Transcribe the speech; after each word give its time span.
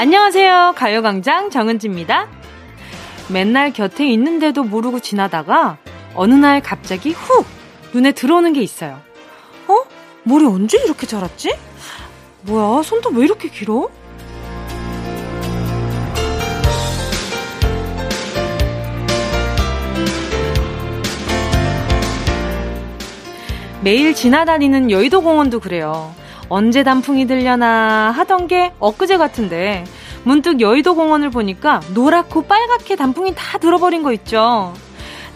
안녕하세요. 0.00 0.74
가요광장 0.76 1.50
정은지입니다. 1.50 2.28
맨날 3.32 3.72
곁에 3.72 4.06
있는데도 4.10 4.62
모르고 4.62 5.00
지나다가 5.00 5.76
어느 6.14 6.34
날 6.34 6.62
갑자기 6.62 7.10
훅 7.10 7.44
눈에 7.92 8.12
들어오는 8.12 8.52
게 8.52 8.62
있어요. 8.62 9.00
어? 9.66 9.74
머리 10.22 10.46
언제 10.46 10.78
이렇게 10.78 11.04
자랐지? 11.04 11.52
뭐야, 12.42 12.84
손도 12.84 13.10
왜 13.10 13.24
이렇게 13.24 13.48
길어? 13.48 13.88
매일 23.82 24.14
지나다니는 24.14 24.92
여의도 24.92 25.22
공원도 25.22 25.58
그래요. 25.58 26.14
언제 26.48 26.82
단풍이 26.82 27.26
들려나 27.26 28.10
하던 28.16 28.46
게 28.46 28.72
엊그제 28.78 29.18
같은데 29.18 29.84
문득 30.24 30.60
여의도 30.60 30.94
공원을 30.94 31.30
보니까 31.30 31.80
노랗고 31.94 32.42
빨갛게 32.42 32.96
단풍이 32.96 33.34
다 33.34 33.58
들어버린 33.58 34.02
거 34.02 34.12
있죠. 34.12 34.74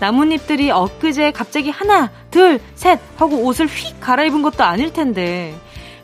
나뭇잎들이 0.00 0.70
엊그제 0.70 1.30
갑자기 1.30 1.70
하나, 1.70 2.10
둘, 2.30 2.60
셋 2.74 2.98
하고 3.16 3.45
옷을 3.45 3.66
휙 3.66 4.00
갈아입은 4.00 4.42
것도 4.42 4.64
아닐 4.64 4.92
텐데 4.92 5.55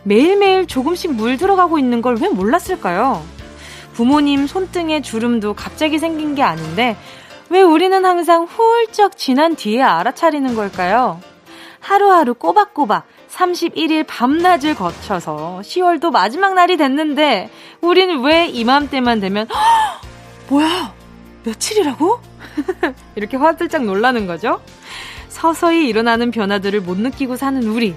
매일매일 0.05 0.67
조금씩 0.67 1.15
물 1.15 1.37
들어가고 1.37 1.79
있는 1.79 2.01
걸 2.01 2.17
왜 2.21 2.29
몰랐을까요? 2.29 3.23
부모님 3.93 4.47
손등에 4.47 5.03
주름도 5.03 5.55
갑자기 5.55 5.99
생긴 5.99 6.35
게 6.37 6.43
아닌데 6.43 6.97
왜 7.51 7.63
우리는 7.63 8.05
항상 8.05 8.45
훌쩍 8.45 9.17
지난 9.19 9.57
뒤에 9.57 9.83
알아차리는 9.83 10.55
걸까요? 10.55 11.21
하루하루 11.81 12.35
꼬박꼬박 12.35 13.07
31일 13.39 14.05
밤낮을 14.07 14.75
거쳐서 14.75 15.61
10월도 15.63 16.11
마지막 16.11 16.55
날이 16.55 16.77
됐는데 16.77 17.51
우리는 17.81 18.21
왜 18.25 18.47
이맘때만 18.49 19.21
되면 19.21 19.47
뭐야 20.49 20.93
며칠이라고? 21.45 22.21
이렇게 23.15 23.37
화들짝 23.37 23.85
놀라는 23.85 24.27
거죠. 24.27 24.61
서서히 25.29 25.87
일어나는 25.87 26.33
변화들을 26.33 26.81
못 26.81 26.99
느끼고 26.99 27.37
사는 27.37 27.63
우리. 27.63 27.95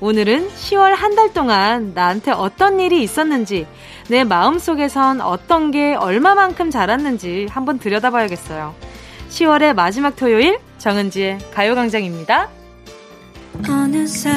오늘은 0.00 0.48
10월 0.50 0.94
한 0.94 1.16
달 1.16 1.32
동안 1.32 1.92
나한테 1.94 2.32
어떤 2.32 2.80
일이 2.80 3.02
있었는지, 3.02 3.66
내 4.08 4.24
마음속에선 4.24 5.20
어떤 5.22 5.70
게 5.70 5.94
얼마만큼 5.94 6.70
자랐는지 6.70 7.46
한번 7.50 7.78
들여다봐야겠어요. 7.78 8.74
10월의 9.30 9.74
마지막 9.74 10.16
토요일, 10.16 10.58
정은지의 10.78 11.38
가요광장입니다. 11.54 12.50
어느새 13.68 14.30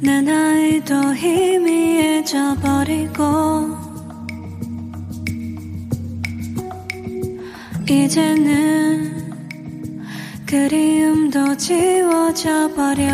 내 0.00 0.20
나이도 0.20 1.14
희미해져 1.14 2.56
버리고 2.56 3.22
이제는 7.88 9.10
그리움도 10.46 11.56
지워져 11.56 12.68
버려. 12.74 13.08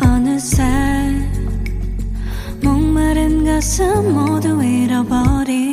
어느새 0.00 0.62
목마른 2.62 3.44
가슴 3.44 4.12
모두 4.14 4.62
잃어버린 4.62 5.71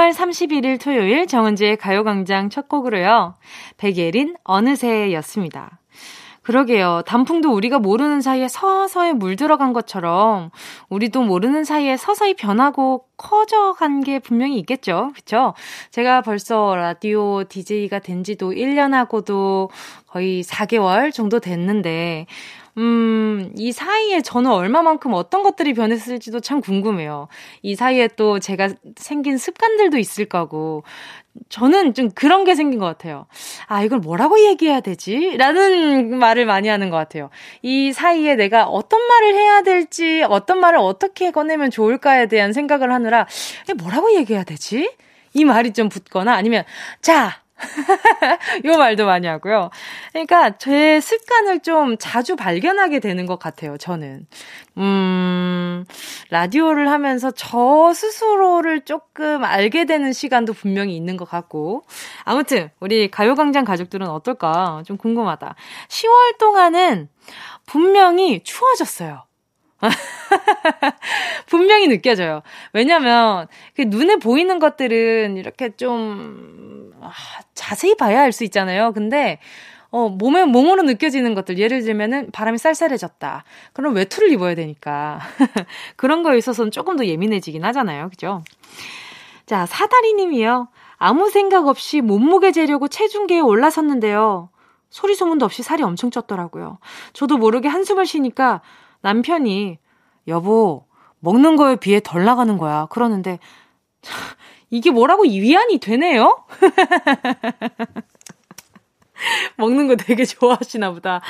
10월 0.00 0.14
31일 0.14 0.80
토요일 0.80 1.26
정은지의 1.26 1.76
가요광장 1.76 2.48
첫 2.48 2.68
곡으로요. 2.68 3.34
백예린 3.76 4.34
어느새였습니다. 4.44 5.78
그러게요. 6.42 7.02
단풍도 7.06 7.52
우리가 7.52 7.78
모르는 7.78 8.22
사이에 8.22 8.48
서서히 8.48 9.12
물들어간 9.12 9.74
것처럼 9.74 10.50
우리도 10.88 11.22
모르는 11.22 11.64
사이에 11.64 11.98
서서히 11.98 12.34
변하고 12.34 13.04
커져간 13.18 14.00
게 14.02 14.18
분명히 14.18 14.58
있겠죠. 14.60 15.12
그쵸? 15.14 15.52
제가 15.90 16.22
벌써 16.22 16.74
라디오 16.74 17.44
DJ가 17.44 17.98
된 17.98 18.24
지도 18.24 18.52
1년하고도 18.52 19.68
거의 20.06 20.42
4개월 20.42 21.12
정도 21.12 21.40
됐는데, 21.40 22.26
음, 22.78 23.52
이 23.56 23.72
사이에 23.72 24.20
저는 24.20 24.50
얼마만큼 24.50 25.12
어떤 25.14 25.42
것들이 25.42 25.74
변했을지도 25.74 26.40
참 26.40 26.60
궁금해요. 26.60 27.28
이 27.62 27.74
사이에 27.74 28.08
또 28.16 28.38
제가 28.38 28.68
생긴 28.96 29.38
습관들도 29.38 29.98
있을 29.98 30.26
거고, 30.26 30.84
저는 31.48 31.94
좀 31.94 32.10
그런 32.10 32.44
게 32.44 32.54
생긴 32.54 32.78
것 32.78 32.86
같아요. 32.86 33.26
아, 33.66 33.82
이걸 33.82 33.98
뭐라고 33.98 34.40
얘기해야 34.40 34.80
되지? 34.80 35.36
라는 35.36 36.16
말을 36.18 36.46
많이 36.46 36.68
하는 36.68 36.90
것 36.90 36.96
같아요. 36.96 37.30
이 37.62 37.92
사이에 37.92 38.34
내가 38.36 38.64
어떤 38.64 39.00
말을 39.06 39.34
해야 39.34 39.62
될지, 39.62 40.24
어떤 40.28 40.58
말을 40.60 40.78
어떻게 40.78 41.30
꺼내면 41.30 41.70
좋을까에 41.70 42.26
대한 42.26 42.52
생각을 42.52 42.92
하느라, 42.92 43.26
뭐라고 43.78 44.14
얘기해야 44.14 44.44
되지? 44.44 44.90
이 45.32 45.44
말이 45.44 45.72
좀 45.72 45.88
붙거나 45.88 46.34
아니면, 46.34 46.64
자, 47.02 47.39
요 48.64 48.76
말도 48.76 49.06
많이 49.06 49.26
하고요. 49.26 49.70
그러니까 50.12 50.56
제 50.58 51.00
습관을 51.00 51.60
좀 51.60 51.96
자주 51.98 52.36
발견하게 52.36 53.00
되는 53.00 53.26
것 53.26 53.38
같아요, 53.38 53.76
저는. 53.76 54.26
음, 54.78 55.84
라디오를 56.30 56.90
하면서 56.90 57.30
저 57.30 57.92
스스로를 57.94 58.84
조금 58.84 59.44
알게 59.44 59.84
되는 59.84 60.12
시간도 60.12 60.52
분명히 60.52 60.96
있는 60.96 61.16
것 61.16 61.28
같고. 61.28 61.84
아무튼, 62.24 62.70
우리 62.80 63.10
가요광장 63.10 63.64
가족들은 63.64 64.08
어떨까? 64.08 64.82
좀 64.86 64.96
궁금하다. 64.96 65.54
10월 65.88 66.38
동안은 66.38 67.08
분명히 67.66 68.42
추워졌어요. 68.42 69.24
분명히 71.46 71.88
느껴져요. 71.88 72.42
왜냐면, 72.72 73.48
그 73.74 73.82
눈에 73.82 74.16
보이는 74.16 74.58
것들은 74.58 75.36
이렇게 75.36 75.70
좀, 75.76 76.92
아, 77.00 77.10
자세히 77.54 77.94
봐야 77.96 78.20
알 78.22 78.32
수 78.32 78.44
있잖아요. 78.44 78.92
근데, 78.92 79.38
어, 79.90 80.08
몸에, 80.08 80.44
몸으로 80.44 80.82
느껴지는 80.82 81.34
것들. 81.34 81.58
예를 81.58 81.82
들면은 81.82 82.30
바람이 82.30 82.58
쌀쌀해졌다. 82.58 83.44
그럼 83.72 83.94
외투를 83.94 84.30
입어야 84.30 84.54
되니까. 84.54 85.20
그런 85.96 86.22
거에 86.22 86.38
있어서는 86.38 86.70
조금 86.70 86.96
더 86.96 87.04
예민해지긴 87.04 87.64
하잖아요. 87.64 88.08
그죠? 88.10 88.44
자, 89.46 89.66
사다리 89.66 90.14
님이요. 90.14 90.68
아무 90.96 91.28
생각 91.30 91.66
없이 91.66 92.00
몸무게 92.02 92.52
재려고 92.52 92.86
체중계에 92.86 93.40
올라섰는데요. 93.40 94.50
소리 94.90 95.14
소문도 95.14 95.44
없이 95.44 95.62
살이 95.62 95.82
엄청 95.82 96.10
쪘더라고요. 96.10 96.78
저도 97.12 97.36
모르게 97.38 97.68
한숨을 97.68 98.06
쉬니까 98.06 98.60
남편이 99.02 99.78
여보 100.28 100.84
먹는 101.20 101.56
거에 101.56 101.76
비해 101.76 102.00
덜 102.02 102.24
나가는 102.24 102.56
거야. 102.58 102.86
그러는데 102.90 103.38
이게 104.70 104.90
뭐라고 104.90 105.24
위안이 105.24 105.78
되네요? 105.78 106.44
먹는 109.56 109.88
거 109.88 109.96
되게 109.96 110.24
좋아하시나 110.24 110.92
보다. 110.92 111.20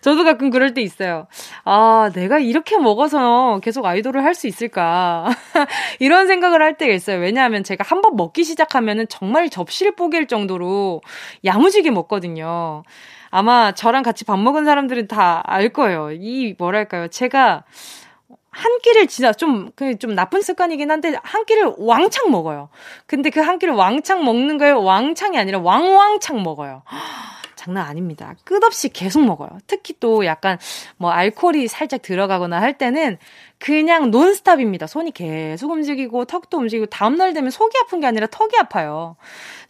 저도 0.00 0.24
가끔 0.24 0.50
그럴 0.50 0.74
때 0.74 0.82
있어요. 0.82 1.26
아, 1.64 2.10
내가 2.14 2.38
이렇게 2.38 2.76
먹어서 2.76 3.60
계속 3.62 3.86
아이돌을 3.86 4.22
할 4.24 4.34
수 4.34 4.46
있을까. 4.48 5.28
이런 6.00 6.26
생각을 6.26 6.60
할 6.60 6.76
때가 6.76 6.92
있어요. 6.92 7.18
왜냐하면 7.20 7.62
제가 7.64 7.84
한 7.86 8.02
번 8.02 8.16
먹기 8.16 8.44
시작하면은 8.44 9.06
정말 9.08 9.48
접시를 9.48 9.94
뽀갤 9.96 10.26
정도로 10.26 11.00
야무지게 11.44 11.90
먹거든요. 11.90 12.82
아마 13.36 13.72
저랑 13.72 14.02
같이 14.02 14.24
밥 14.24 14.38
먹은 14.38 14.64
사람들은 14.64 15.08
다 15.08 15.42
알 15.44 15.68
거예요. 15.68 16.10
이 16.12 16.54
뭐랄까요. 16.58 17.08
제가 17.08 17.64
한 18.50 18.78
끼를 18.82 19.06
진짜 19.06 19.32
좀, 19.34 19.70
그, 19.76 19.98
좀 19.98 20.14
나쁜 20.14 20.40
습관이긴 20.40 20.90
한데, 20.90 21.14
한 21.22 21.44
끼를 21.44 21.74
왕창 21.76 22.30
먹어요. 22.30 22.70
근데 23.06 23.28
그 23.28 23.40
한 23.40 23.58
끼를 23.58 23.74
왕창 23.74 24.24
먹는 24.24 24.56
거에 24.56 24.70
왕창이 24.70 25.36
아니라 25.38 25.58
왕왕창 25.58 26.42
먹어요. 26.42 26.82
장난 27.56 27.86
아닙니다. 27.86 28.34
끝없이 28.44 28.88
계속 28.88 29.24
먹어요. 29.24 29.50
특히 29.66 29.94
또 30.00 30.24
약간 30.24 30.56
뭐 30.96 31.10
알코올이 31.10 31.68
살짝 31.68 32.00
들어가거나 32.00 32.60
할 32.60 32.78
때는 32.78 33.18
그냥 33.58 34.10
논스탑입니다. 34.10 34.86
손이 34.86 35.12
계속 35.12 35.70
움직이고 35.70 36.24
턱도 36.26 36.58
움직이고 36.58 36.86
다음날 36.86 37.32
되면 37.32 37.50
속이 37.50 37.76
아픈 37.82 38.00
게 38.00 38.06
아니라 38.06 38.26
턱이 38.26 38.50
아파요. 38.60 39.16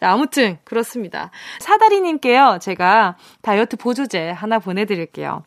자, 0.01 0.11
아무튼 0.11 0.59
그렇습니다. 0.65 1.31
사다리님께요. 1.61 2.59
제가 2.61 3.17
다이어트 3.43 3.77
보조제 3.77 4.31
하나 4.31 4.59
보내드릴게요. 4.59 5.45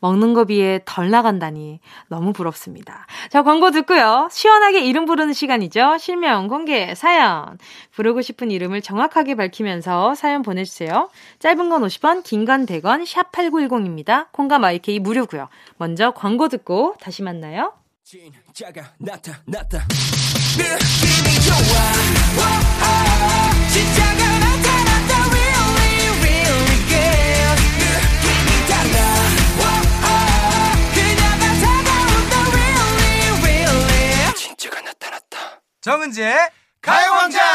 먹는 0.00 0.34
거 0.34 0.44
비해 0.44 0.80
덜 0.84 1.10
나간다니 1.10 1.80
너무 2.08 2.32
부럽습니다. 2.32 3.06
자, 3.30 3.42
광고 3.42 3.70
듣고요. 3.70 4.28
시원하게 4.30 4.80
이름 4.80 5.04
부르는 5.06 5.32
시간이죠. 5.32 5.96
실명 5.98 6.48
공개 6.48 6.94
사연. 6.94 7.58
부르고 7.92 8.22
싶은 8.22 8.50
이름을 8.50 8.80
정확하게 8.82 9.34
밝히면서 9.34 10.14
사연 10.14 10.42
보내주세요. 10.42 11.10
짧은 11.38 11.68
건 11.68 11.82
50원, 11.82 12.22
긴 12.24 12.44
건 12.44 12.64
100원, 12.66 13.04
샵 13.06 13.30
8910입니다. 13.32 14.26
콩과 14.32 14.58
마이케이 14.58 14.98
무료고요. 14.98 15.48
먼저 15.76 16.12
광고 16.12 16.48
듣고 16.48 16.94
다시 17.00 17.22
만나요. 17.22 17.72
진짜가 18.04 18.82
나타났다. 18.98 19.84
느낌이 20.56 21.34
좋아. 21.44 23.07
정은지의 35.88 36.36
가요광장! 36.82 37.47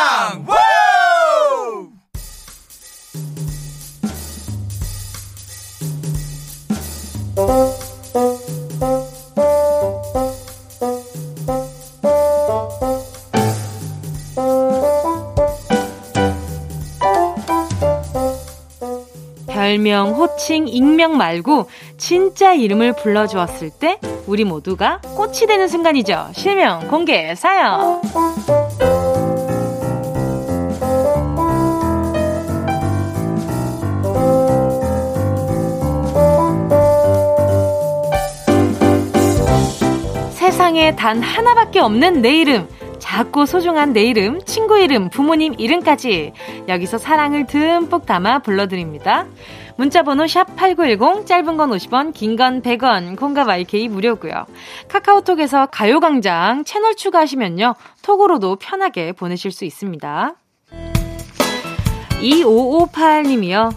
호칭, 20.34 20.68
익명 20.68 21.18
말고 21.18 21.70
진짜 21.98 22.54
이름을 22.54 22.94
불러주었을 22.94 23.70
때 23.70 24.00
우리 24.26 24.44
모두가 24.44 25.00
꽃이 25.16 25.46
되는 25.48 25.68
순간이죠. 25.68 26.30
실명 26.34 26.88
공개 26.88 27.36
사연. 27.36 28.02
세상에 40.32 40.96
단 40.96 41.22
하나밖에 41.22 41.80
없는 41.80 42.22
내 42.22 42.40
이름. 42.40 42.68
작고 43.00 43.46
소중한 43.46 43.92
내 43.92 44.06
이름, 44.06 44.42
친구 44.46 44.80
이름, 44.80 45.10
부모님 45.10 45.56
이름까지 45.58 46.32
여기서 46.70 46.98
사랑을 46.98 47.46
듬뿍 47.46 48.06
담아 48.06 48.40
불러드립니다. 48.40 49.28
문자번호 49.78 50.26
샵8910, 50.26 51.26
짧은 51.26 51.58
건 51.58 51.72
50원, 51.72 52.14
긴 52.14 52.36
건 52.36 52.62
100원, 52.62 53.18
콩과 53.18 53.44
마이케이 53.44 53.88
무료고요. 53.88 54.46
카카오톡에서 54.88 55.68
가요광장 55.68 56.64
채널 56.64 56.96
추가하시면요. 56.96 57.76
톡으로도 58.02 58.58
편하게 58.58 59.12
보내실 59.12 59.52
수 59.52 59.66
있습니다. 59.66 60.36
2558님이요. 62.22 63.74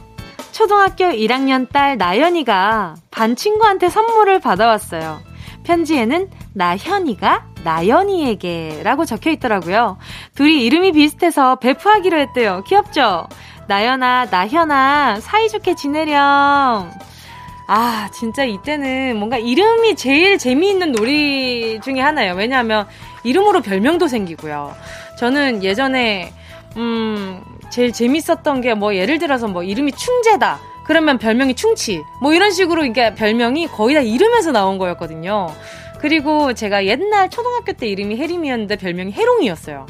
초등학교 0.53 1.05
1학년 1.07 1.71
딸 1.71 1.99
나연이가 1.99 2.95
반 3.11 3.37
친구한테 3.37 3.89
선물을 3.89 4.41
받아왔어요. 4.41 5.21
편지에는 5.65 6.31
나현이가 6.55 7.47
나연이에게 7.67 8.81
라고 8.85 9.05
적혀 9.05 9.31
있더라고요. 9.31 9.99
둘이 10.37 10.65
이름이 10.65 10.93
비슷해서 10.93 11.57
배프하기로 11.57 12.17
했대요. 12.19 12.63
귀엽죠? 12.67 13.27
나연아, 13.67 14.27
나현아, 14.31 15.19
사이좋게 15.21 15.75
지내렴. 15.75 16.91
아, 17.69 18.09
진짜 18.13 18.45
이때는 18.45 19.17
뭔가 19.17 19.39
이름이 19.39 19.97
제일 19.97 20.39
재미있는 20.39 20.93
놀이 20.93 21.81
중에 21.83 21.99
하나예요. 22.01 22.35
왜냐하면 22.35 22.87
이름으로 23.25 23.61
별명도 23.63 24.07
생기고요. 24.07 24.73
저는 25.19 25.65
예전에, 25.65 26.33
음, 26.77 27.43
제일 27.71 27.93
재밌었던 27.93 28.61
게 28.61 28.75
뭐 28.75 28.95
예를 28.95 29.19
들어서 29.19 29.49
뭐 29.49 29.65
이름이 29.65 29.91
충재다. 29.93 30.61
그러면 30.85 31.19
별명이 31.19 31.55
충치. 31.55 32.05
뭐 32.23 32.33
이런 32.33 32.53
식으로 32.53 32.85
이게 32.85 33.13
별명이 33.17 33.67
거의 33.67 33.97
다 33.97 34.01
이름에서 34.01 34.53
나온 34.53 34.79
거였거든요. 34.79 35.49
그리고 36.07 36.53
제가 36.55 36.87
옛날 36.87 37.29
초등학교 37.29 37.73
때 37.73 37.89
이름이 37.89 38.17
혜림이었는데 38.17 38.77
별명이 38.77 39.11
해롱이었어요. 39.11 39.89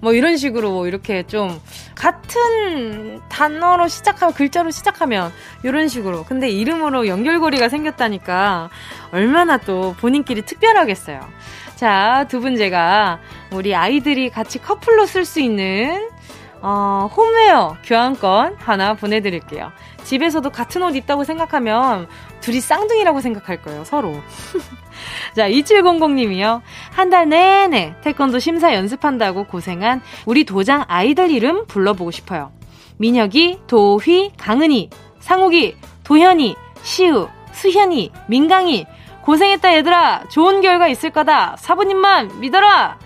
뭐 0.00 0.12
이런 0.12 0.36
식으로 0.36 0.72
뭐 0.72 0.88
이렇게 0.88 1.22
좀 1.22 1.60
같은 1.94 3.20
단어로 3.28 3.86
시작하면 3.86 4.34
글자로 4.34 4.72
시작하면 4.72 5.30
이런 5.62 5.86
식으로 5.86 6.24
근데 6.24 6.50
이름으로 6.50 7.06
연결고리가 7.06 7.68
생겼다니까 7.68 8.70
얼마나 9.12 9.56
또 9.56 9.94
본인끼리 10.00 10.42
특별하겠어요. 10.42 11.20
자, 11.76 12.26
두 12.28 12.40
분 12.40 12.56
제가 12.56 13.20
우리 13.52 13.72
아이들이 13.76 14.30
같이 14.30 14.58
커플로 14.60 15.06
쓸 15.06 15.24
수 15.24 15.38
있는 15.38 16.10
어, 16.60 17.08
홈웨어 17.16 17.76
교환권 17.84 18.56
하나 18.58 18.94
보내드릴게요. 18.94 19.70
집에서도 20.02 20.50
같은 20.50 20.82
옷 20.82 20.96
입다고 20.96 21.22
생각하면 21.22 22.08
둘이 22.40 22.60
쌍둥이라고 22.60 23.20
생각할 23.20 23.62
거예요, 23.62 23.84
서로. 23.84 24.20
자, 25.36 25.48
2700님이요. 25.48 26.60
한 26.90 27.10
달 27.10 27.28
내내 27.28 27.94
태권도 28.02 28.38
심사 28.38 28.74
연습한다고 28.74 29.44
고생한 29.44 30.00
우리 30.24 30.44
도장 30.44 30.84
아이들 30.88 31.30
이름 31.30 31.66
불러보고 31.66 32.10
싶어요. 32.10 32.52
민혁이, 32.98 33.58
도휘, 33.66 34.32
강은이, 34.38 34.88
상욱이, 35.20 35.76
도현이, 36.04 36.56
시우, 36.82 37.28
수현이, 37.52 38.10
민강이. 38.28 38.86
고생했다 39.22 39.76
얘들아. 39.76 40.24
좋은 40.30 40.60
결과 40.62 40.88
있을 40.88 41.10
거다. 41.10 41.56
사부님만 41.58 42.40
믿어라. 42.40 42.98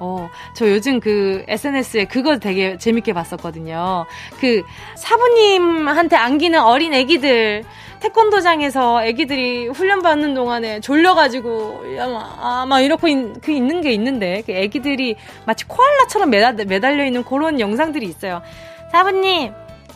어, 0.00 0.30
저 0.54 0.68
요즘 0.70 0.98
그 0.98 1.44
SNS에 1.46 2.06
그거 2.06 2.38
되게 2.38 2.78
재밌게 2.78 3.12
봤었거든요. 3.12 4.06
그 4.40 4.62
사부님한테 4.96 6.16
안기는 6.16 6.60
어린 6.60 6.94
애기들, 6.94 7.64
태권도장에서 8.00 9.04
애기들이 9.04 9.68
훈련 9.68 10.02
받는 10.02 10.34
동안에 10.34 10.80
졸려가지고, 10.80 11.84
아마, 12.00 12.62
아마 12.62 12.80
이렇게 12.80 13.10
있, 13.10 13.40
그 13.42 13.52
있는 13.52 13.80
게 13.80 13.92
있는데, 13.92 14.42
그 14.46 14.52
애기들이 14.52 15.16
마치 15.46 15.66
코알라처럼 15.66 16.30
매달, 16.30 16.54
매달려 16.54 17.04
있는 17.04 17.22
그런 17.24 17.60
영상들이 17.60 18.06
있어요. 18.06 18.42
사부님, 18.90 19.52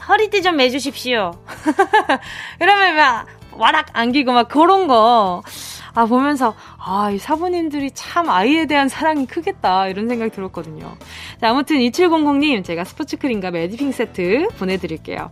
허리띠 0.08 0.42
좀 0.42 0.56
매주십시오. 0.56 1.32
그러면 2.58 2.96
막, 2.96 3.26
와락 3.52 3.86
안기고 3.92 4.32
막 4.32 4.48
그런 4.48 4.86
거. 4.86 5.42
아, 5.94 6.06
보면서, 6.06 6.54
아, 6.78 7.10
이 7.10 7.18
사부님들이 7.18 7.92
참 7.92 8.28
아이에 8.28 8.66
대한 8.66 8.88
사랑이 8.88 9.26
크겠다. 9.26 9.86
이런 9.88 10.08
생각이 10.08 10.32
들었거든요. 10.32 10.96
자, 11.40 11.50
아무튼 11.50 11.78
2700님, 11.78 12.64
제가 12.64 12.84
스포츠 12.84 13.16
크림과 13.16 13.52
매디핑 13.52 13.92
세트 13.92 14.48
보내드릴게요. 14.58 15.30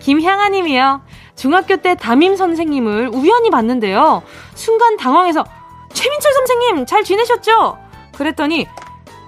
김향아 0.00 0.50
님이요. 0.50 1.02
중학교 1.36 1.76
때 1.76 1.94
담임 1.94 2.36
선생님을 2.36 3.08
우연히 3.14 3.50
봤는데요. 3.50 4.22
순간 4.54 4.96
당황해서, 4.96 5.44
최민철 5.92 6.32
선생님, 6.32 6.86
잘 6.86 7.02
지내셨죠? 7.02 7.78
그랬더니, 8.16 8.66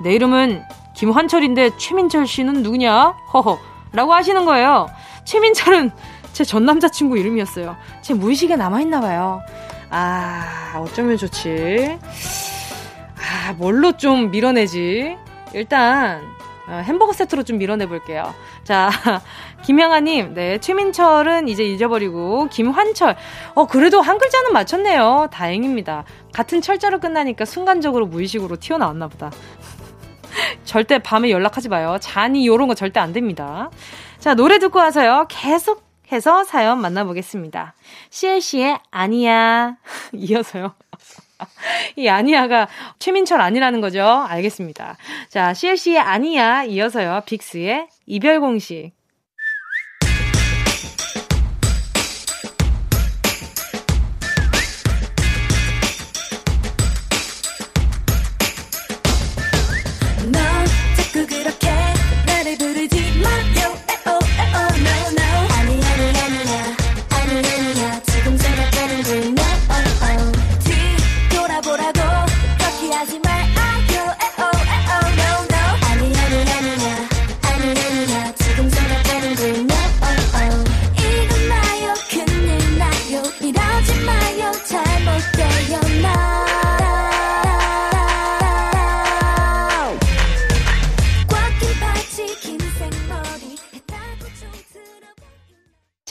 내 0.02 0.14
이름은 0.14 0.62
김환철인데 0.94 1.76
최민철 1.78 2.26
씨는 2.26 2.62
누구냐? 2.62 3.14
허허. 3.32 3.58
라고 3.92 4.12
하시는 4.12 4.44
거예요. 4.44 4.88
최민철은 5.24 5.90
제 6.32 6.44
전 6.44 6.66
남자친구 6.66 7.16
이름이었어요. 7.16 7.76
제 8.02 8.12
무의식에 8.12 8.56
남아있나 8.56 9.00
봐요. 9.00 9.40
아, 9.90 10.74
어쩌면 10.76 11.16
좋지. 11.16 11.98
아, 13.16 13.52
뭘로 13.54 13.96
좀 13.96 14.30
밀어내지? 14.30 15.16
일단, 15.54 16.22
어, 16.68 16.82
햄버거 16.84 17.12
세트로 17.12 17.44
좀 17.44 17.58
밀어내 17.58 17.86
볼게요. 17.86 18.34
자, 18.64 18.90
김양아님, 19.62 20.34
네, 20.34 20.58
최민철은 20.58 21.48
이제 21.48 21.64
잊어버리고, 21.64 22.48
김환철. 22.48 23.16
어, 23.54 23.66
그래도 23.66 24.00
한 24.00 24.18
글자는 24.18 24.52
맞췄네요. 24.52 25.28
다행입니다. 25.32 26.04
같은 26.32 26.60
철자로 26.60 26.98
끝나니까 26.98 27.44
순간적으로 27.44 28.06
무의식으로 28.06 28.56
튀어나왔나 28.56 29.08
보다. 29.08 29.30
절대 30.64 30.98
밤에 30.98 31.30
연락하지 31.30 31.68
마요. 31.68 31.96
잔이 32.00 32.46
요런 32.46 32.68
거 32.68 32.74
절대 32.74 32.98
안 33.00 33.12
됩니다. 33.12 33.70
자, 34.18 34.34
노래 34.34 34.58
듣고 34.58 34.80
와서요. 34.80 35.26
계속 35.28 35.85
해서 36.12 36.44
사연 36.44 36.80
만나보겠습니다. 36.80 37.74
CLC의 38.10 38.78
아니야. 38.90 39.76
이어서요. 40.12 40.74
이 41.96 42.08
아니야가 42.08 42.68
최민철 42.98 43.40
아니라는 43.40 43.80
거죠? 43.80 44.02
알겠습니다. 44.02 44.96
자, 45.28 45.52
CLC의 45.52 45.98
아니야. 45.98 46.64
이어서요. 46.64 47.22
빅스의 47.26 47.88
이별 48.06 48.40
공식. 48.40 48.95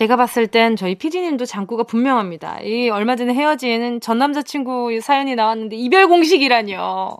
제가 0.05 0.17
봤을 0.17 0.45
땐 0.45 0.75
저희 0.75 0.93
피디님도 0.93 1.45
장구가 1.45 1.83
분명합니다. 1.83 2.59
이 2.61 2.89
얼마 2.89 3.15
전에 3.15 3.33
헤어진 3.33 3.99
전 4.01 4.19
남자친구 4.19 4.99
사연이 5.01 5.33
나왔는데 5.33 5.75
이별 5.77 6.07
공식이라뇨. 6.07 7.17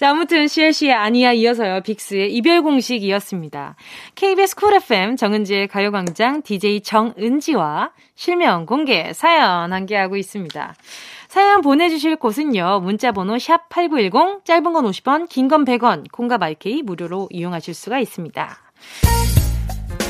자, 0.00 0.10
아무튼 0.10 0.48
CLC의 0.48 0.92
아니야 0.92 1.32
이어서요. 1.32 1.82
빅스의 1.82 2.34
이별 2.34 2.62
공식이었습니다. 2.62 3.76
KBS 4.16 4.56
쿨 4.56 4.74
FM 4.74 5.14
정은지의 5.14 5.68
가요광장 5.68 6.42
DJ 6.42 6.80
정은지와 6.80 7.92
실명 8.16 8.66
공개 8.66 9.12
사연 9.12 9.72
함께하고 9.72 10.16
있습니다. 10.16 10.74
사연 11.28 11.60
보내주실 11.60 12.16
곳은요. 12.16 12.80
문자번호 12.82 13.38
샵 13.38 13.68
8910, 13.68 14.44
짧은 14.44 14.72
건 14.72 14.84
50원, 14.86 15.28
긴 15.28 15.46
건 15.46 15.64
100원, 15.64 16.10
콩과 16.10 16.38
마이케이 16.38 16.82
무료로 16.82 17.28
이용하실 17.30 17.74
수가 17.74 18.00
있습니다. 18.00 18.56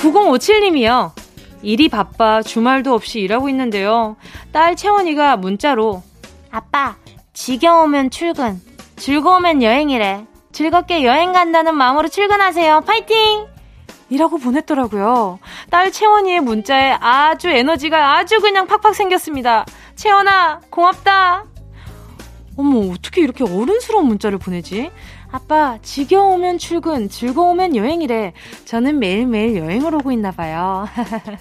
9057님이요. 0.00 1.24
일이 1.64 1.88
바빠 1.88 2.42
주말도 2.42 2.94
없이 2.94 3.21
일하고 3.21 3.49
있는데요. 3.49 4.16
딸 4.52 4.76
채원이가 4.76 5.37
문자로 5.37 6.02
아빠 6.50 6.97
지겨우면 7.33 8.11
출근, 8.11 8.61
즐거우면 8.97 9.62
여행이래. 9.62 10.26
즐겁게 10.52 11.04
여행 11.04 11.33
간다는 11.33 11.75
마음으로 11.75 12.09
출근하세요. 12.09 12.83
파이팅! 12.83 13.47
이라고 14.09 14.38
보냈더라고요. 14.38 15.40
딸 15.71 15.90
채원이의 15.90 16.40
문자에 16.40 16.97
아주 17.00 17.49
에너지가 17.49 18.16
아주 18.16 18.40
그냥 18.40 18.66
팍팍 18.66 18.94
생겼습니다. 18.94 19.64
채원아, 19.97 20.61
고맙다! 20.71 21.47
어머, 22.56 22.92
어떻게 22.92 23.21
이렇게 23.23 23.42
어른스러운 23.42 24.06
문자를 24.06 24.38
보내지? 24.38 24.92
아빠, 25.38 25.79
지겨우면 25.83 26.59
출근, 26.59 27.09
즐거우면 27.09 27.75
여행이래. 27.75 28.33
저는 28.67 29.00
매일매일 29.00 29.57
여행을 29.57 29.93
오고 29.97 30.12
있나 30.12 30.31
봐요. 30.31 30.87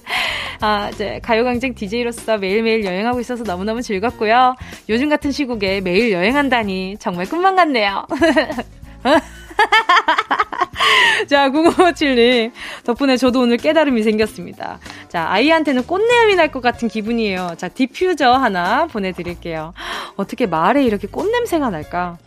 아, 0.62 0.90
이제 0.92 1.20
가요광장 1.22 1.76
DJ로서 1.76 2.40
매일매일 2.40 2.86
여행하고 2.86 3.20
있어서 3.20 3.44
너무너무 3.44 3.84
즐겁고요. 3.84 4.56
요즘 4.90 5.10
같은 5.10 5.32
시국에 5.32 5.80
매일 5.82 6.12
여행한다니 6.12 6.98
정말 7.00 7.28
꿈만 7.28 7.56
같네요. 7.56 8.08
자, 11.30 11.50
9057님. 11.52 12.52
덕분에 12.86 13.16
저도 13.16 13.42
오늘 13.42 13.58
깨달음이 13.58 14.02
생겼습니다. 14.02 14.80
자, 15.08 15.28
아이한테는 15.30 15.84
꽃내음이 15.86 16.34
날 16.36 16.48
것 16.52 16.62
같은 16.62 16.88
기분이에요. 16.88 17.52
자, 17.58 17.68
디퓨저 17.68 18.32
하나 18.34 18.88
보내드릴게요. 18.88 19.74
어떻게 20.16 20.48
말에 20.48 20.84
이렇게 20.84 21.08
꽃냄새가 21.08 21.70
날까? 21.70 22.18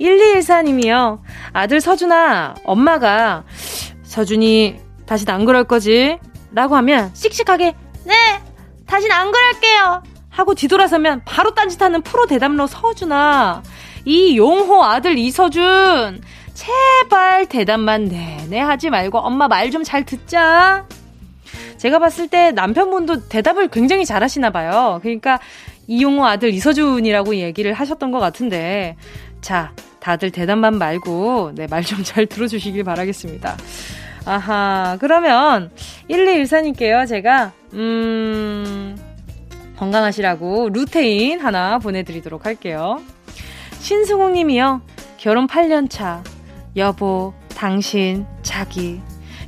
1214님이요. 0.00 1.20
아들 1.52 1.80
서준아, 1.80 2.54
엄마가 2.64 3.44
서준이 4.02 4.76
다신 5.06 5.28
안 5.30 5.44
그럴 5.44 5.64
거지? 5.64 6.18
라고 6.52 6.76
하면 6.76 7.10
씩씩하게 7.14 7.74
네! 8.04 8.14
다신 8.86 9.10
안 9.12 9.30
그럴게요! 9.32 10.02
하고 10.30 10.54
뒤돌아서면 10.54 11.22
바로 11.24 11.52
딴짓하는 11.54 12.02
프로 12.02 12.26
대담러 12.26 12.66
서준아. 12.66 13.62
이 14.04 14.36
용호 14.36 14.84
아들 14.84 15.18
이서준. 15.18 16.22
제발 16.54 17.46
대답만 17.46 18.06
내내 18.06 18.58
하지 18.60 18.90
말고 18.90 19.18
엄마 19.18 19.46
말 19.48 19.70
좀 19.70 19.82
잘 19.84 20.04
듣자. 20.04 20.86
제가 21.76 21.98
봤을 21.98 22.28
때 22.28 22.50
남편분도 22.52 23.28
대답을 23.28 23.68
굉장히 23.68 24.04
잘하시나 24.04 24.50
봐요. 24.50 24.98
그러니까 25.02 25.38
이용호 25.86 26.26
아들 26.26 26.52
이서준이라고 26.52 27.36
얘기를 27.36 27.72
하셨던 27.72 28.10
것 28.10 28.18
같은데 28.18 28.96
자 29.40 29.72
다들 30.00 30.30
대답만 30.30 30.78
말고 30.78 31.52
네, 31.54 31.66
말 31.68 31.82
좀 31.82 32.02
잘 32.04 32.26
들어주시길 32.26 32.84
바라겠습니다. 32.84 33.56
아하 34.24 34.96
그러면 35.00 35.70
1214님께요 36.10 37.06
제가 37.08 37.52
음 37.74 38.96
건강하시라고 39.76 40.70
루테인 40.70 41.40
하나 41.40 41.78
보내드리도록 41.78 42.46
할게요. 42.46 43.00
신승욱 43.80 44.32
님이요. 44.32 44.82
결혼 45.18 45.46
8년 45.46 45.88
차. 45.88 46.22
여보, 46.76 47.32
당신, 47.56 48.26
자기. 48.42 49.00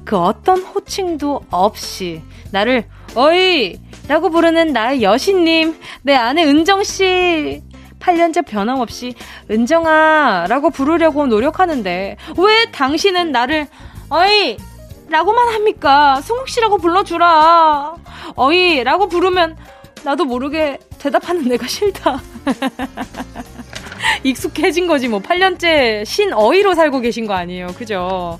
그 0.04 0.16
어떤 0.16 0.60
호칭도 0.62 1.42
없이 1.50 2.22
나를 2.52 2.84
어이! 3.14 3.80
라고 4.08 4.30
부르는 4.30 4.72
나의 4.72 5.02
여신님, 5.02 5.76
내 6.02 6.14
아내 6.14 6.44
은정씨. 6.44 7.62
8년째 8.00 8.46
변함없이 8.46 9.14
은정아 9.50 10.46
라고 10.48 10.70
부르려고 10.70 11.26
노력하는데 11.26 12.16
왜 12.38 12.70
당신은 12.72 13.32
나를 13.32 13.66
어이! 14.08 14.56
라고만 15.08 15.54
합니까? 15.54 16.20
승욱 16.22 16.48
씨라고 16.48 16.78
불러주라. 16.78 17.94
어이! 18.36 18.82
라고 18.84 19.08
부르면 19.08 19.56
나도 20.04 20.24
모르게 20.24 20.78
대답하는 20.98 21.44
내가 21.48 21.66
싫다. 21.66 22.20
익숙해진 24.24 24.86
거지 24.86 25.08
뭐 25.08 25.20
8년째 25.20 26.04
신 26.04 26.32
어이로 26.32 26.74
살고 26.74 27.00
계신 27.00 27.26
거 27.26 27.34
아니에요 27.34 27.68
그죠 27.68 28.38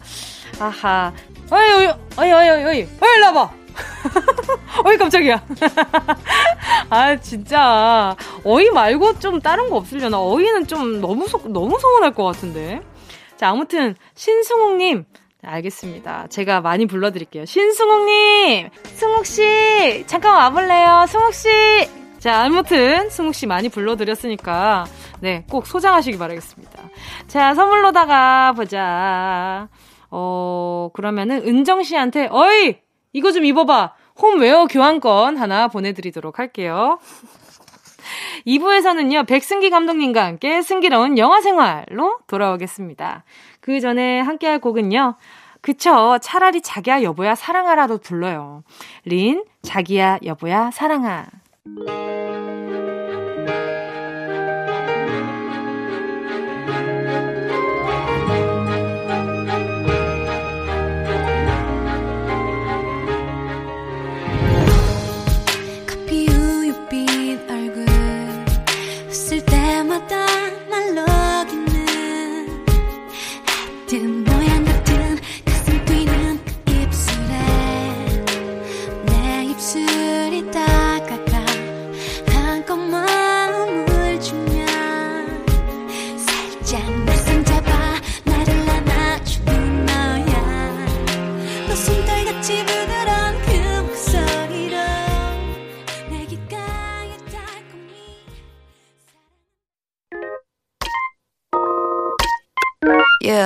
아하 0.58 1.12
어이 1.50 1.70
어이 1.70 1.86
어이 2.16 2.32
어이 2.32 2.48
어이 2.48 2.64
어이 2.64 2.78
일로 3.16 3.26
와봐 3.26 3.50
어이 4.84 4.96
깜짝이야 4.96 5.44
아 6.90 7.16
진짜 7.16 8.16
어이 8.44 8.70
말고 8.70 9.18
좀 9.18 9.40
다른 9.40 9.68
거 9.70 9.76
없으려나 9.76 10.20
어이는 10.20 10.66
좀 10.66 11.00
너무 11.00 11.26
소, 11.28 11.38
너무 11.48 11.78
서운할 11.78 12.12
것 12.12 12.24
같은데 12.24 12.80
자 13.36 13.48
아무튼 13.50 13.94
신승욱님 14.14 15.04
알겠습니다. 15.42 16.26
제가 16.28 16.60
많이 16.60 16.86
불러드릴게요. 16.86 17.46
신승욱님! 17.46 18.68
승욱 18.84 19.24
씨! 19.24 20.04
잠깐 20.06 20.34
와볼래요? 20.36 21.06
승욱 21.08 21.32
씨! 21.32 21.48
자, 22.18 22.44
아무튼, 22.44 23.08
승욱 23.08 23.34
씨 23.34 23.46
많이 23.46 23.70
불러드렸으니까, 23.70 24.84
네, 25.20 25.44
꼭 25.48 25.66
소장하시기 25.66 26.18
바라겠습니다. 26.18 26.82
자, 27.26 27.54
선물로다가 27.54 28.52
보자. 28.52 29.68
어, 30.10 30.90
그러면은 30.92 31.42
은정 31.46 31.82
씨한테, 31.82 32.28
어이! 32.30 32.76
이거 33.14 33.32
좀 33.32 33.44
입어봐! 33.46 33.94
홈웨어 34.20 34.66
교환권 34.66 35.36
하나 35.36 35.68
보내드리도록 35.68 36.38
할게요. 36.38 36.98
2부에서는요, 38.46 39.26
백승기 39.26 39.70
감독님과 39.70 40.24
함께 40.24 40.62
승기로운 40.62 41.18
영화 41.18 41.40
생활로 41.40 42.18
돌아오겠습니다. 42.26 43.24
그 43.60 43.80
전에 43.80 44.20
함께 44.20 44.46
할 44.46 44.58
곡은요, 44.58 45.16
그쵸. 45.60 46.18
차라리 46.22 46.62
자기야 46.62 47.02
여보야 47.02 47.34
사랑하라도 47.34 47.98
불러요. 47.98 48.62
린, 49.04 49.44
자기야 49.62 50.20
여보야 50.24 50.70
사랑아. 50.70 51.26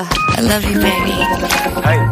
I 0.02 0.42
love 0.42 0.64
you, 0.64 0.80
baby. 0.80 1.14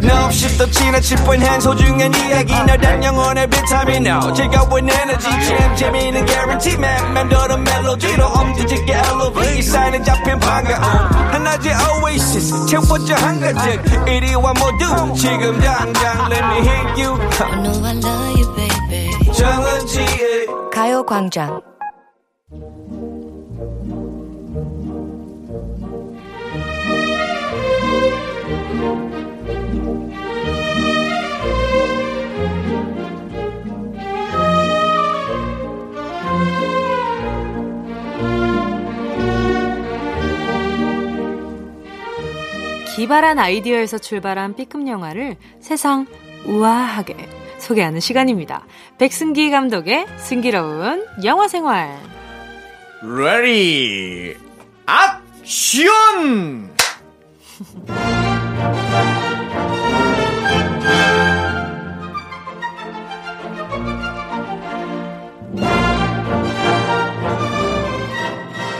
No, 0.02 0.26
없이 0.26 0.56
또 0.58 0.70
지나칠 0.70 1.16
뻔한 1.24 1.60
소중한 1.60 2.12
이야기. 2.14 2.52
너란 2.52 3.02
영혼의 3.02 3.48
비타민. 3.48 4.06
No 4.06 4.32
즐거운 4.32 4.88
에너지. 4.88 5.28
참 5.28 5.76
재미있는 5.76 6.26
guarantee. 6.26 6.76
man 6.78 7.12
맘대로 7.14 7.56
멜로디로 7.58 8.24
엄지짓게 8.26 8.92
elevate 8.92 9.62
사인은 9.62 10.04
잡힌 10.04 10.38
반가움 10.38 10.82
하나의 10.82 11.74
oasis. 12.04 12.66
채워져 12.66 13.14
한 13.14 13.40
가득. 13.40 14.08
이리와 14.08 14.52
모두. 14.54 15.14
지금 15.16 15.60
당장 15.60 16.30
let 16.30 16.44
me 16.44 16.58
hit 16.68 17.02
you. 17.02 17.18
I 17.40 17.62
know 17.62 17.84
I 17.84 17.96
love 17.96 18.40
you, 18.40 18.54
baby. 18.54 19.32
정은지의 19.32 20.46
가요광장 20.72 21.60
기발한 42.94 43.38
아이디어에서 43.38 43.96
출발한 43.98 44.54
B급 44.54 44.86
영화를 44.86 45.36
세상 45.60 46.06
우아하게 46.44 47.16
소개하는 47.58 48.00
시간입니다. 48.00 48.66
백승기 48.98 49.50
감독의 49.50 50.06
승기로운 50.18 51.06
영화 51.24 51.48
생활. 51.48 51.98
ready 53.02 54.36
action! 55.42 56.70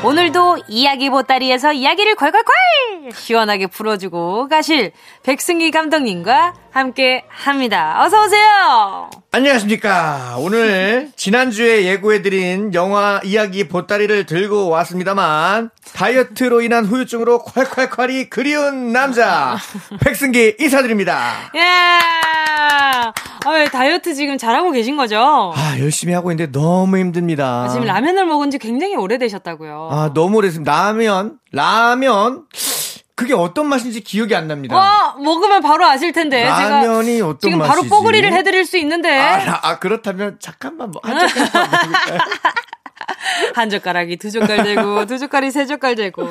오늘도 0.04 0.64
이야기 0.68 1.10
보따리에서 1.10 1.72
이야기를 1.72 2.16
콸콸콸 2.16 3.14
시원하게 3.14 3.68
풀어주고 3.68 4.48
가실 4.48 4.92
백승기 5.22 5.70
감독님과 5.70 6.54
함께 6.72 7.24
합니다. 7.28 8.02
어서 8.02 8.24
오세요. 8.24 9.10
안녕하십니까. 9.34 10.36
오늘 10.40 11.10
지난주에 11.16 11.86
예고해드린 11.86 12.74
영화 12.74 13.18
이야기 13.24 13.66
보따리를 13.66 14.26
들고 14.26 14.68
왔습니다만 14.68 15.70
다이어트로 15.94 16.60
인한 16.60 16.84
후유증으로 16.84 17.42
콸콸콸이 17.42 18.28
그리운 18.28 18.92
남자 18.92 19.56
백승기 20.04 20.56
인사드립니다. 20.60 21.50
예. 21.54 21.60
아, 21.62 23.10
다이어트 23.72 24.14
지금 24.14 24.36
잘하고 24.36 24.70
계신 24.70 24.98
거죠? 24.98 25.54
아 25.56 25.78
열심히 25.80 26.12
하고 26.12 26.30
있는데 26.30 26.52
너무 26.52 26.98
힘듭니다. 26.98 27.64
아, 27.64 27.68
지금 27.70 27.86
라면을 27.86 28.26
먹은 28.26 28.50
지 28.50 28.58
굉장히 28.58 28.96
오래되셨다고요. 28.96 29.88
아 29.90 30.10
너무 30.12 30.36
오래됐습니다. 30.36 30.70
라면 30.70 31.38
라면 31.52 32.42
그게 33.14 33.34
어떤 33.34 33.66
맛인지 33.68 34.00
기억이 34.00 34.34
안 34.34 34.48
납니다. 34.48 34.74
와, 34.76 35.14
먹으면 35.18 35.60
바로 35.62 35.84
아실 35.84 36.12
텐데. 36.12 36.44
라면이 36.44 37.20
어떤 37.20 37.38
지금 37.40 37.58
맛이지? 37.58 37.68
바로 37.68 37.82
뽀글이를 37.88 38.32
해드릴 38.32 38.64
수 38.64 38.78
있는데. 38.78 39.18
아, 39.18 39.60
아, 39.62 39.78
그렇다면 39.78 40.38
잠깐만 40.40 40.90
뭐, 40.90 41.00
한 41.04 41.16
먹을까요? 41.16 41.78
한 43.54 43.70
젓가락이 43.70 44.16
두 44.16 44.30
젓갈 44.30 44.62
되고, 44.64 45.06
두 45.06 45.18
젓갈이 45.18 45.50
세 45.50 45.66
젓갈 45.66 45.94
되고. 45.94 46.28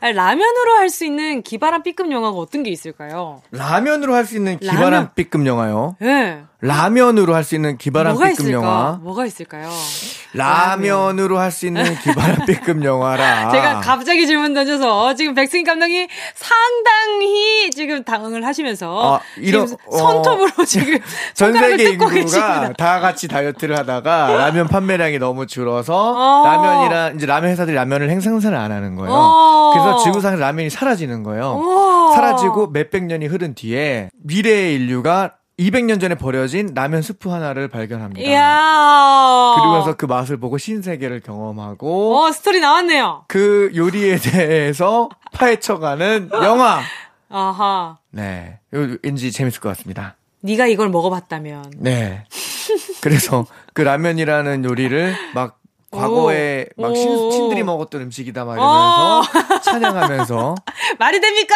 아니, 0.00 0.12
라면으로 0.12 0.74
할 0.76 0.88
수 0.90 1.04
있는 1.04 1.42
기발한 1.42 1.82
B급 1.82 2.10
영화가 2.10 2.36
어떤 2.36 2.62
게 2.62 2.70
있을까요? 2.70 3.42
라면으로 3.50 4.14
할 4.14 4.24
수 4.24 4.36
있는 4.36 4.58
기발한 4.58 4.90
라면. 4.92 5.10
B급 5.14 5.46
영화요. 5.46 5.96
예. 6.02 6.06
네. 6.06 6.42
라면으로 6.60 7.34
할 7.36 7.44
수 7.44 7.54
있는 7.54 7.78
기발한 7.78 8.14
뭐가 8.14 8.28
B급 8.30 8.40
있을까? 8.46 8.52
영화. 8.56 8.98
뭐가 9.02 9.26
있을까요? 9.26 9.70
라면으로 10.34 11.38
할 11.38 11.52
수 11.52 11.66
있는 11.66 11.84
기발한 12.00 12.46
B급 12.46 12.84
영화라. 12.84 13.50
제가 13.52 13.80
갑자기 13.80 14.26
질문 14.26 14.54
던져서 14.54 15.14
지금 15.14 15.34
백승희 15.34 15.62
감독이 15.62 16.08
상당히 16.34 17.70
지금 17.70 18.02
당황을 18.02 18.44
하시면서 18.44 19.16
아, 19.16 19.20
이런- 19.38 19.66
지금 19.68 19.78
손톱으로 19.90 20.64
지금 20.66 20.98
전 21.34 21.52
세계 21.52 21.76
뜯고 21.92 22.10
인구가. 22.12 22.72
다 22.72 22.98
같이 23.00 23.28
다이어트를 23.28 23.78
하다가 23.78 24.34
라면 24.36 24.66
판매량이 24.66 25.18
너무 25.20 25.46
줄어서 25.46 25.94
어. 25.94 26.44
라면이랑 26.44 27.16
이제 27.16 27.26
라면 27.26 27.50
회사들이 27.50 27.76
라면을 27.76 28.10
행생산을 28.10 28.58
안 28.58 28.72
하는 28.72 28.96
거예요. 28.96 29.12
어. 29.14 29.70
그래서 29.72 29.98
지구상에 30.04 30.36
라면이 30.40 30.70
사라지는 30.70 31.22
거예요. 31.22 31.52
오. 31.52 32.12
사라지고 32.14 32.68
몇백 32.72 33.04
년이 33.04 33.26
흐른 33.26 33.54
뒤에 33.54 34.10
미래의 34.24 34.74
인류가 34.74 35.34
200년 35.58 36.00
전에 36.00 36.14
버려진 36.14 36.72
라면 36.74 37.02
스프 37.02 37.28
하나를 37.30 37.68
발견합니다. 37.68 38.28
이야. 38.28 39.54
그러면서 39.56 39.96
그 39.96 40.06
맛을 40.06 40.36
보고 40.38 40.56
신세계를 40.56 41.20
경험하고 41.20 42.16
어, 42.16 42.30
스토리 42.32 42.60
나왔네요. 42.60 43.24
그 43.28 43.70
요리에 43.74 44.16
대해서 44.18 45.08
파헤쳐가는 45.32 46.30
영화. 46.32 46.80
아하. 47.28 47.98
네, 48.10 48.60
요- 48.74 48.96
왠지 49.02 49.32
재밌을 49.32 49.60
것 49.60 49.68
같습니다. 49.70 50.16
네가 50.42 50.66
이걸 50.66 50.88
먹어봤다면. 50.90 51.72
네. 51.78 52.24
그래서 53.00 53.44
그 53.74 53.82
라면이라는 53.82 54.64
요리를 54.64 55.14
막 55.34 55.58
과거에 55.90 56.66
오. 56.76 56.82
막 56.82 56.92
오. 56.92 56.94
신, 56.94 57.30
신들이 57.30 57.62
먹었던 57.62 58.02
음식이다 58.02 58.44
막 58.44 58.52
어. 58.52 59.22
이러면서 59.22 59.60
찬양하면서 59.64 60.54
말이 60.98 61.20
됩니까? 61.20 61.54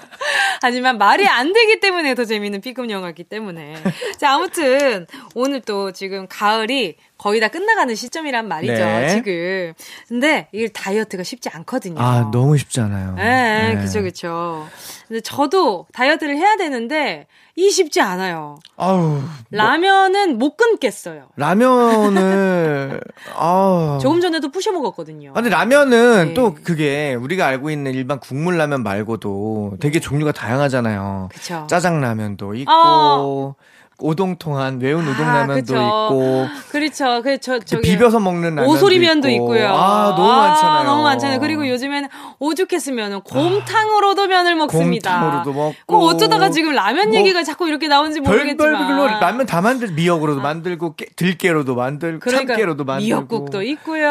하지만 0.60 0.98
말이 0.98 1.26
안 1.26 1.52
되기 1.52 1.80
때문에 1.80 2.14
더 2.14 2.24
재밌는 2.26 2.60
B급 2.60 2.90
영화이기 2.90 3.24
때문에. 3.24 3.76
자, 4.18 4.34
아무튼 4.34 5.06
오늘 5.34 5.62
또 5.62 5.92
지금 5.92 6.26
가을이 6.28 6.96
거의 7.16 7.40
다 7.40 7.48
끝나가는 7.48 7.94
시점이란 7.94 8.46
말이죠, 8.46 8.72
네. 8.74 9.08
지금. 9.08 9.72
근데 10.08 10.48
이게 10.52 10.68
다이어트가 10.68 11.22
쉽지 11.22 11.48
않거든요. 11.50 12.00
아 12.00 12.30
너무 12.30 12.58
쉽잖아요. 12.58 13.14
네, 13.16 13.78
그쵸, 13.80 14.02
그쵸. 14.02 14.66
근데 15.08 15.20
저도 15.20 15.86
다이어트를 15.92 16.36
해야 16.36 16.56
되는데, 16.56 17.26
이 17.60 17.70
쉽지 17.70 18.00
않아요. 18.00 18.58
아우 18.78 19.20
라면은 19.50 20.38
못 20.38 20.56
끊겠어요. 20.56 21.26
라면을 21.36 23.00
아 23.36 23.98
조금 24.00 24.22
전에도 24.22 24.50
부셔 24.50 24.72
먹었거든요. 24.72 25.32
아, 25.32 25.34
근데 25.34 25.50
라면은 25.50 26.28
네. 26.28 26.34
또 26.34 26.54
그게 26.54 27.14
우리가 27.14 27.46
알고 27.46 27.70
있는 27.70 27.92
일반 27.92 28.18
국물 28.18 28.56
라면 28.56 28.82
말고도 28.82 29.76
되게 29.78 30.00
종류가 30.00 30.32
다양하잖아요. 30.32 31.28
그쵸. 31.30 31.66
짜장라면도 31.68 32.54
있고 32.54 32.72
어. 32.72 33.54
오동통한 34.00 34.78
매운 34.78 35.06
아, 35.06 35.10
우동라면도 35.10 35.54
그쵸. 35.54 35.74
있고 35.74 36.46
그렇죠. 36.70 37.22
그, 37.22 37.38
저, 37.38 37.58
그 37.58 37.64
저기. 37.64 37.90
비벼서 37.90 38.20
먹는 38.20 38.54
라면도 38.56 38.70
오소리면도 38.70 39.28
있고. 39.30 39.54
있고요. 39.56 39.68
아 39.68 40.14
너무 40.16 40.28
많잖아요. 40.28 40.84
너무 40.84 41.02
많잖아요. 41.02 41.40
그리고 41.40 41.68
요즘에는 41.68 42.08
오죽했으면 42.38 43.22
곰탕으로도 43.22 44.26
면을 44.26 44.54
먹습니다. 44.56 45.20
곰탕으로도 45.20 45.52
먹고. 45.52 45.74
뭐 45.88 46.06
어쩌다가 46.06 46.50
지금 46.50 46.72
라면 46.72 47.08
뭐 47.10 47.18
얘기가 47.18 47.42
자꾸 47.42 47.68
이렇게 47.68 47.88
나오는지 47.88 48.20
모르겠지만. 48.20 48.56
별별로 48.56 49.06
라면 49.20 49.46
다 49.46 49.60
만들 49.60 49.88
미역으로도 49.92 50.40
만들고 50.40 50.94
깨, 50.94 51.06
들깨로도 51.16 51.74
만들고 51.74 52.20
그러니까 52.20 52.54
참깨로도 52.54 52.84
만들고 52.84 53.06
미역국도 53.06 53.62
있고요. 53.62 54.08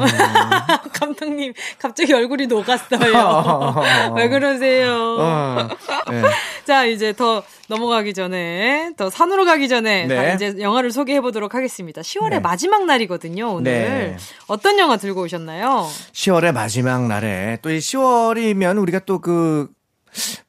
아 1.00 1.06
감독님 1.06 1.52
갑자기 1.78 2.12
얼굴이 2.12 2.46
녹았어요. 2.46 3.74
왜 4.16 4.28
그러세요? 4.28 5.16
어. 5.18 5.68
네. 6.10 6.22
자 6.64 6.84
이제 6.84 7.12
더 7.12 7.42
넘어가기 7.68 8.14
전에 8.14 8.90
더 8.96 9.10
산으로 9.10 9.44
가기 9.44 9.68
전에 9.68 10.06
네. 10.06 10.14
다 10.16 10.32
이제 10.34 10.54
영화를 10.60 10.90
소개해 10.92 11.20
보도록 11.20 11.54
하겠습니다. 11.54 12.02
10월의 12.02 12.30
네. 12.30 12.40
마지막 12.40 12.84
날이거든요. 12.86 13.52
오늘 13.54 13.72
네. 13.72 14.16
어떤 14.46 14.78
영화 14.78 14.96
들고 14.96 15.22
오셨나요? 15.22 15.86
10월의 16.12 16.52
마지막 16.52 17.06
날에 17.06 17.58
또 17.62 17.70
이 17.70 17.78
10월이면 17.78 18.80
우리가 18.82 18.98
또그 19.00 19.68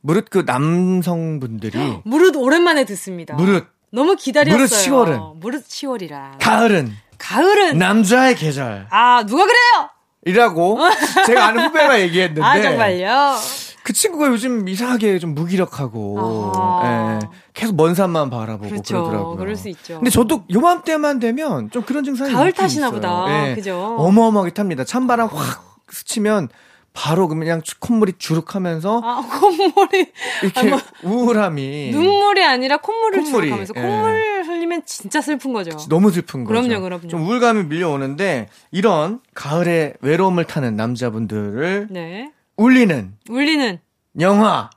무릇 0.02 0.30
그 0.32 0.44
남성분들이 0.46 1.78
무릇 2.04 2.36
오랜만에 2.36 2.84
듣습니다. 2.86 3.36
무릇 3.36 3.68
너무 3.92 4.16
기다렸어요. 4.16 4.58
무릇 4.58 4.72
10월은. 4.72 5.36
무릇 5.40 5.68
10월이라. 5.68 6.38
가을은 6.40 6.92
가을은 7.20 7.78
남자의 7.78 8.36
계절 8.36 8.88
아 8.90 9.24
누가 9.28 9.46
그래요? 9.46 9.90
이라고 10.26 10.78
제가 11.26 11.48
아는 11.48 11.66
후배가 11.66 12.00
얘기했는데 12.02 12.42
아 12.42 12.62
정말요? 12.62 13.36
그 13.84 13.94
친구가 13.94 14.28
요즘 14.28 14.68
이상하게 14.68 15.18
좀 15.18 15.34
무기력하고 15.34 16.52
아. 16.56 17.20
예, 17.24 17.28
계속 17.54 17.76
먼 17.76 17.96
산만 17.96 18.30
바라보고 18.30 18.70
그렇죠. 18.70 19.02
그러더라고요 19.04 19.36
그럴 19.38 19.56
수 19.56 19.70
있죠. 19.70 19.96
근데 19.96 20.12
저도 20.12 20.44
요맘때만 20.54 21.20
되면 21.20 21.72
좀 21.72 21.82
그런 21.82 22.04
증상이 22.04 22.32
가을 22.32 22.52
탓이나 22.52 22.88
있어요. 22.88 22.92
보다. 23.02 23.50
예, 23.50 23.56
그죠? 23.56 23.96
어마어마하게 23.98 24.52
탑니다. 24.52 24.84
찬바람 24.84 25.30
확 25.30 25.80
스치면 25.90 26.50
바로 26.94 27.28
그냥 27.28 27.62
콧물이 27.80 28.14
주룩하면서 28.18 29.02
아 29.04 29.22
콧물이 29.40 30.12
이렇게 30.44 30.60
아, 30.60 30.64
뭐, 30.64 30.80
우울함이 31.04 31.92
눈물이 31.92 32.44
아니라 32.44 32.78
콧물을 32.78 33.24
콧물이, 33.24 33.48
주룩하면서 33.48 33.74
예. 33.78 33.82
콧물 33.82 34.44
흘리면 34.46 34.84
진짜 34.86 35.22
슬픈 35.22 35.54
거죠. 35.54 35.78
너무 35.88 36.12
슬픈 36.12 36.44
거죠. 36.44 36.62
그럼요, 36.62 36.82
그럼요. 36.84 37.08
좀 37.08 37.22
우울감이 37.26 37.64
밀려오는데 37.66 38.50
이런 38.72 39.22
가을에 39.34 39.94
외로움을 40.02 40.46
타는 40.46 40.76
남자분들을 40.76 41.88
네. 41.90 42.32
울리는 42.58 43.14
울리는 43.30 43.80
영화. 44.20 44.70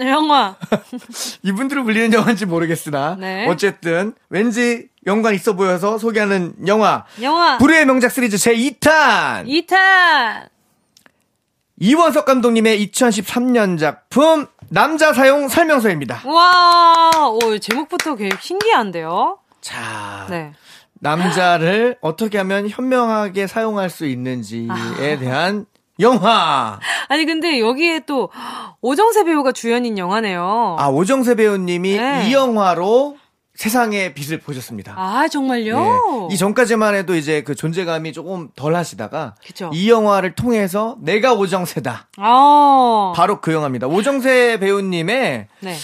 영화. 0.00 0.56
이분들을 1.44 1.82
울리는 1.82 2.12
영화인지 2.12 2.46
모르겠으나 2.46 3.16
네. 3.18 3.46
어쨌든 3.48 4.14
왠지 4.30 4.88
연관 5.06 5.34
있어 5.34 5.54
보여서 5.54 5.98
소개하는 5.98 6.54
영화 6.66 7.04
영화. 7.22 7.58
불후의 7.58 7.86
명작 7.86 8.10
시리즈 8.10 8.38
제 8.38 8.54
2탄 8.54 9.46
2탄. 9.46 10.48
이원석 11.80 12.24
감독님의 12.24 12.84
2013년 12.88 13.78
작품 13.78 14.46
남자 14.68 15.12
사용 15.12 15.48
설명서입니다. 15.48 16.22
와, 16.26 17.10
오, 17.30 17.58
제목부터 17.58 18.16
되게 18.16 18.34
신기한데요? 18.40 19.38
자, 19.60 20.26
네. 20.28 20.52
남자를 20.94 21.96
어떻게 22.00 22.38
하면 22.38 22.68
현명하게 22.68 23.46
사용할 23.46 23.90
수 23.90 24.06
있는지에 24.06 24.68
아. 24.70 25.18
대한 25.18 25.66
영화. 26.00 26.80
아니, 27.08 27.24
근데 27.24 27.60
여기에 27.60 28.00
또 28.00 28.30
오정세 28.80 29.24
배우가 29.24 29.52
주연인 29.52 29.98
영화네요. 29.98 30.76
아 30.78 30.88
오정세 30.88 31.36
배우님이 31.36 31.96
네. 31.96 32.28
이 32.28 32.32
영화로 32.32 33.16
세상의 33.58 34.14
빛을 34.14 34.38
보셨습니다. 34.38 34.94
아, 34.96 35.26
정말요? 35.26 36.28
예. 36.30 36.32
이 36.32 36.36
전까지만 36.38 36.94
해도 36.94 37.16
이제 37.16 37.42
그 37.42 37.56
존재감이 37.56 38.12
조금 38.12 38.50
덜 38.54 38.76
하시다가 38.76 39.34
그쵸. 39.44 39.68
이 39.74 39.90
영화를 39.90 40.36
통해서 40.36 40.96
내가 41.00 41.34
오정세다. 41.34 42.06
아. 42.18 43.12
바로 43.16 43.40
그 43.40 43.52
영화입니다. 43.52 43.88
오정세 43.88 44.60
배우님의 44.60 45.48
네. 45.58 45.74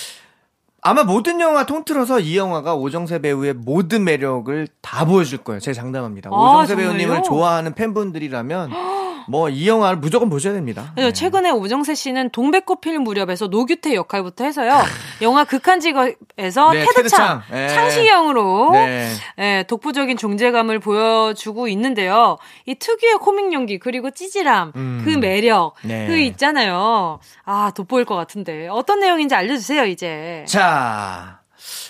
아마 0.83 1.03
모든 1.03 1.41
영화 1.41 1.67
통틀어서 1.67 2.21
이 2.21 2.37
영화가 2.39 2.77
오정세 2.77 3.19
배우의 3.19 3.55
모든 3.55 4.05
매력을 4.05 4.69
다 4.81 5.05
보여줄 5.05 5.39
거예요. 5.39 5.59
제 5.59 5.73
장담합니다. 5.73 6.31
아, 6.31 6.33
오정세 6.33 6.77
정말요? 6.77 6.91
배우님을 6.91 7.23
좋아하는 7.25 7.75
팬분들이라면 7.75 8.71
뭐 9.29 9.49
이 9.49 9.69
영화를 9.69 9.99
무조건 9.99 10.29
보셔야 10.31 10.53
됩니다. 10.53 10.93
네. 10.97 11.13
최근에 11.13 11.51
오정세 11.51 11.95
씨는 11.95 12.31
동백꽃 12.31 12.81
필 12.81 12.99
무렵에서 12.99 13.47
노규태 13.47 13.95
역할부터 13.95 14.45
해서요. 14.45 14.83
영화 15.23 15.45
극한 15.45 15.81
직업에서 15.81 16.73
네, 16.73 16.85
테드창. 16.95 17.43
예. 17.53 17.69
창시경으로 17.69 18.71
네. 18.73 19.13
예, 19.39 19.65
독보적인 19.69 20.17
존재감을 20.17 20.79
보여주고 20.81 21.69
있는데요. 21.69 22.39
이 22.67 22.75
특유의 22.75 23.19
코믹 23.19 23.53
연기 23.53 23.79
그리고 23.79 24.11
찌질함, 24.11 24.73
음. 24.77 25.03
그 25.05 25.11
매력, 25.11 25.75
네. 25.83 26.07
그 26.07 26.17
있잖아요. 26.17 27.21
아 27.45 27.71
돋보일 27.75 28.05
것 28.05 28.17
같은데 28.17 28.69
어떤 28.69 29.01
내용인지 29.01 29.35
알려주세요 29.35 29.85
이제. 29.87 30.45
자, 30.49 31.41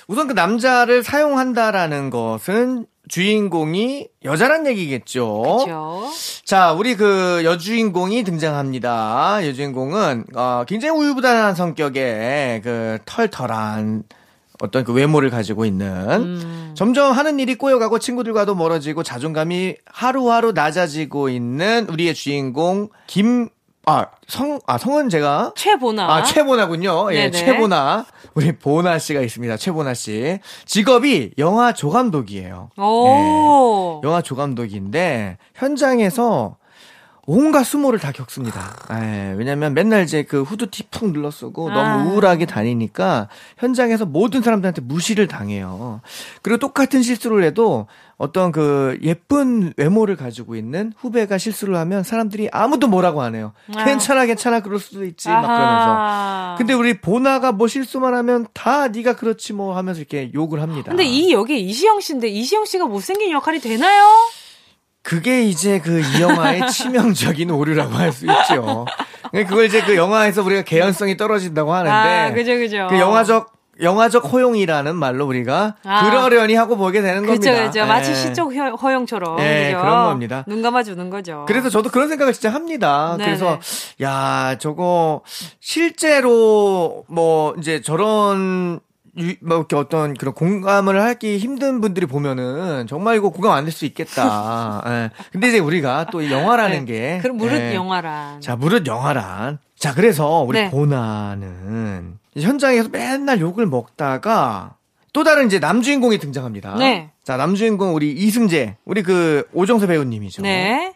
우선 0.07 0.27
그 0.29 0.33
남자를 0.35 1.03
사용한다라는 1.03 2.11
것은 2.11 2.87
주인공이 3.09 4.09
여자란 4.25 4.67
얘기겠죠. 4.67 5.43
그렇죠. 5.65 6.11
자, 6.45 6.73
우리 6.73 6.97
그 6.97 7.43
여주인공이 7.45 8.23
등장합니다. 8.25 9.47
여주인공은 9.47 10.25
어, 10.35 10.65
굉장히 10.67 10.99
우유부단한 10.99 11.55
성격의 11.55 12.63
그 12.63 12.99
털털한 13.05 14.05
어떤 14.61 14.85
그 14.85 14.93
외모를 14.93 15.31
가지고 15.31 15.65
있는 15.65 15.87
음. 15.89 16.73
점점 16.75 17.13
하는 17.13 17.39
일이 17.39 17.57
꼬여가고 17.57 17.99
친구들과도 17.99 18.55
멀어지고 18.55 19.03
자존감이 19.03 19.77
하루하루 19.87 20.53
낮아지고 20.53 21.29
있는 21.29 21.89
우리의 21.89 22.15
주인공 22.15 22.89
김 23.07 23.49
아, 23.87 24.07
성, 24.27 24.59
아, 24.67 24.79
성은 24.79 25.09
제가 25.09 25.53
최보나. 25.57 26.07
아, 26.13 26.23
최보나군요. 26.23 27.13
예, 27.13 27.31
네네. 27.31 27.31
최보나. 27.33 28.07
우리 28.35 28.53
보나 28.53 28.99
씨가 28.99 29.21
있습니다. 29.21 29.57
최보나 29.57 29.95
씨. 29.95 30.39
직업이 30.65 31.33
영화 31.39 31.73
조감독이에요. 31.73 32.71
오. 32.79 34.01
예, 34.03 34.07
영화 34.09 34.23
조감독인데 34.23 35.39
현장에서 35.55 36.57
온갖 37.27 37.65
수모를 37.65 37.99
다 37.99 38.13
겪습니다. 38.13 38.77
예, 38.93 39.35
왜냐면 39.37 39.73
맨날 39.73 40.03
이제 40.03 40.25
그 40.25 40.43
후드티 40.43 40.85
푹 40.91 41.13
눌러 41.13 41.31
쓰고 41.31 41.71
아. 41.71 41.75
너무 41.75 42.11
우울하게 42.11 42.45
다니니까 42.47 43.29
현장에서 43.57 44.05
모든 44.05 44.43
사람들한테 44.43 44.83
무시를 44.83 45.27
당해요. 45.27 46.01
그리고 46.43 46.59
똑같은 46.59 47.03
실수를 47.03 47.45
해도 47.45 47.87
어떤 48.17 48.53
그 48.53 48.99
예쁜 49.03 49.73
외모를 49.77 50.17
가지고 50.17 50.55
있는 50.57 50.93
후배가 50.97 51.37
실수를 51.39 51.77
하면 51.77 52.03
사람들이 52.05 52.49
아무도 52.53 52.87
뭐라고 52.87 53.23
안 53.23 53.35
해요. 53.35 53.53
아. 53.75 53.85
괜찮아, 53.85 54.25
괜찮아, 54.27 54.61
그럴 54.61 54.79
수도 54.79 55.05
있지, 55.05 55.29
막 55.29 55.43
그러면서. 55.43 55.67
아하. 55.67 56.55
근데 56.57 56.75
우리 56.75 57.01
보나가 57.01 57.51
뭐 57.53 57.67
실수만 57.67 58.15
하면 58.15 58.47
다 58.55 58.89
네가 58.89 59.17
그렇지 59.17 59.53
뭐 59.53 59.77
하면서 59.77 60.01
이렇게 60.01 60.31
욕을 60.33 60.63
합니다. 60.63 60.91
근데 60.91 61.05
이 61.05 61.33
역에 61.33 61.57
이시영 61.57 62.01
씨인데 62.01 62.29
이시영 62.29 62.65
씨가 62.67 62.87
못생긴 62.87 63.31
역할이 63.33 63.59
되나요? 63.61 64.05
그게 65.03 65.43
이제 65.45 65.81
그 65.81 66.01
이 66.01 66.21
영화의 66.23 66.69
치명적인 66.73 67.51
오류라고 67.51 67.93
할 67.95 68.13
수 68.13 68.25
있죠. 68.27 68.87
그걸 69.33 69.67
이제 69.67 69.83
그 69.83 69.97
영화에서 69.97 70.43
우리가 70.43 70.63
개연성이 70.63 71.17
떨어진다고 71.17 71.73
하는데 71.75 71.91
아, 71.91 72.33
그죠, 72.33 72.55
그죠. 72.55 72.87
그 72.89 72.99
영화적 72.99 73.53
영화적 73.81 74.33
허용이라는 74.33 74.95
말로 74.97 75.27
우리가 75.27 75.77
아. 75.85 76.05
그러려니 76.11 76.55
하고 76.55 76.77
보게 76.77 77.03
되는 77.03 77.23
그죠, 77.23 77.51
겁니다. 77.51 77.67
그죠. 77.67 77.87
마치 77.87 78.11
예. 78.11 78.15
시적 78.15 78.55
허- 78.55 78.71
허용처럼. 78.77 79.41
예, 79.41 79.71
그죠? 79.73 79.81
그런 79.83 80.05
겁니다. 80.05 80.45
눈 80.47 80.63
감아주는 80.63 81.11
거죠. 81.11 81.45
그래서 81.49 81.69
저도 81.71 81.91
그런 81.91 82.09
생각을 82.09 82.33
진짜 82.33 82.51
합니다. 82.53 83.17
네네. 83.19 83.25
그래서 83.25 83.59
야 84.03 84.57
저거 84.59 85.23
실제로 85.61 87.05
뭐 87.09 87.55
이제 87.59 87.81
저런 87.81 88.81
유, 89.17 89.35
뭐 89.43 89.59
이렇게 89.59 89.77
어떤 89.77 90.15
그런 90.15 90.35
공감을 90.35 91.01
하기 91.01 91.39
힘든 91.39 91.81
분들이 91.81 92.05
보면은 92.07 92.87
정말 92.89 93.17
이거 93.17 93.31
공감 93.31 93.53
안 93.53 93.65
될 93.65 93.71
수 93.73 93.85
있겠다. 93.87 94.83
예. 94.87 95.11
근데 95.33 95.49
이제 95.49 95.59
우리가 95.59 96.07
또 96.11 96.21
이 96.21 96.31
영화라는 96.33 96.85
게 96.85 97.19
그럼 97.23 97.37
무릇 97.37 97.61
예. 97.61 97.75
영화란. 97.75 98.41
자, 98.41 98.57
무릇 98.57 98.87
영화란. 98.87 99.59
자, 99.85 99.93
그래서 99.93 100.41
우리 100.41 100.61
네. 100.61 100.71
보나는 100.71 102.17
현장에서 102.41 102.89
맨날 102.89 103.39
욕을 103.39 103.67
먹다가 103.67 104.77
또 105.13 105.25
다른 105.25 105.47
이제 105.47 105.59
남주인공이 105.59 106.17
등장합니다. 106.17 106.77
네. 106.77 107.11
자, 107.23 107.37
남주인공 107.37 107.95
우리 107.95 108.11
이승재, 108.13 108.79
우리 108.87 109.03
그 109.03 109.47
오정세 109.53 109.87
배우님이죠. 109.87 110.41
네. 110.41 110.95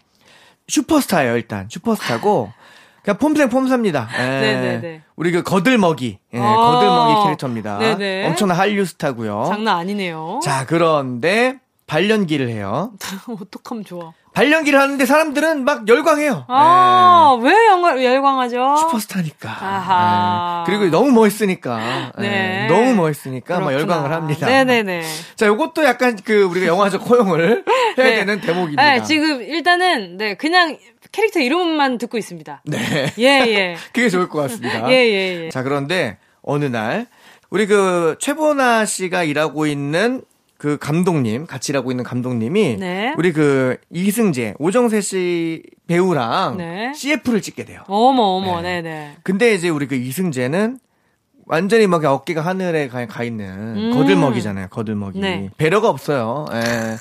슈퍼스타예요, 0.69 1.37
일단. 1.37 1.69
슈퍼스타고 1.71 2.51
그냥 3.05 3.19
폼생 3.19 3.51
폼사입니다. 3.51 4.09
예. 4.15 4.23
네네네. 4.23 5.03
우리 5.17 5.33
그 5.33 5.43
거들먹이, 5.43 6.19
예, 6.33 6.39
어. 6.39 6.57
거들먹이 6.57 7.25
캐릭터입니다. 7.25 7.79
네네. 7.81 8.27
엄청난 8.29 8.57
한류 8.57 8.87
스타고요. 8.87 9.49
장난 9.51 9.77
아니네요. 9.81 10.41
자, 10.43 10.65
그런데 10.65 11.59
발연기를 11.87 12.49
해요. 12.49 12.93
어떡하면 13.29 13.85
좋아. 13.85 14.15
발연기를 14.39 14.79
하는데 14.79 15.05
사람들은 15.05 15.65
막 15.65 15.89
열광해요. 15.89 16.45
아, 16.47 17.37
왜 17.43 17.53
영화, 17.67 18.01
열광하죠? 18.01 18.77
예. 18.77 18.81
슈퍼스타니까. 18.83 19.49
아하. 19.51 20.65
예. 20.65 20.71
그리고 20.71 20.97
너무 20.97 21.11
멋있으니까. 21.11 22.13
네. 22.21 22.67
예. 22.67 22.69
너무 22.73 22.95
멋있으니까 22.95 23.59
막 23.59 23.67
그렇구나. 23.67 23.81
열광을 23.97 24.13
합니다. 24.13 24.47
네네네. 24.47 25.03
자, 25.35 25.47
요것도 25.47 25.83
약간 25.85 26.17
그 26.25 26.45
우리가 26.45 26.69
영화적 26.69 27.11
허용을 27.11 27.65
해야 27.99 28.07
네. 28.07 28.15
되는 28.15 28.41
대목입니다. 28.41 28.81
네, 28.81 29.03
지금 29.03 29.43
일단은, 29.43 30.17
네, 30.19 30.35
그냥 30.35 30.79
캐릭터 31.11 31.41
이름만 31.41 31.99
듣고 31.99 32.17
있습니다. 32.17 32.63
네. 32.65 33.13
예, 33.19 33.25
예. 33.25 33.77
그게 33.93 34.09
좋을 34.09 34.29
것 34.29 34.41
같습니다. 34.43 34.89
예, 34.89 34.95
예, 34.95 35.45
예. 35.47 35.49
자, 35.51 35.65
그런데 35.65 36.19
어느 36.43 36.65
날 36.65 37.09
우리 37.51 37.67
그 37.67 38.15
최보나 38.21 38.85
씨가 38.85 39.25
일하고 39.25 39.67
있는 39.67 40.23
그 40.59 40.77
감독님, 40.77 41.47
같이 41.47 41.73
일하고 41.73 41.93
있는 41.93 42.03
감독님이 42.03 42.77
네. 42.79 43.15
우리 43.17 43.33
그 43.33 43.79
이승재, 43.91 44.55
오정세 44.59 45.01
씨 45.01 45.63
배우랑 45.87 46.57
네. 46.59 46.93
CF를 46.95 47.41
찍게 47.41 47.65
돼요. 47.65 47.83
어머, 47.87 48.23
어머, 48.23 48.61
네. 48.61 48.83
네네. 48.83 49.17
근데 49.23 49.55
이제 49.55 49.69
우리 49.69 49.87
그 49.87 49.95
이승재는 49.95 50.81
완전히 51.47 51.87
막 51.87 52.05
어깨가 52.05 52.41
하늘에 52.41 52.89
가, 52.89 53.07
가 53.07 53.23
있는 53.23 53.47
음. 53.77 53.91
거들먹이잖아요. 53.95 54.67
거들먹이. 54.69 55.21
네. 55.21 55.49
배려가 55.57 55.89
없어요. 55.89 56.47
예. 56.53 56.97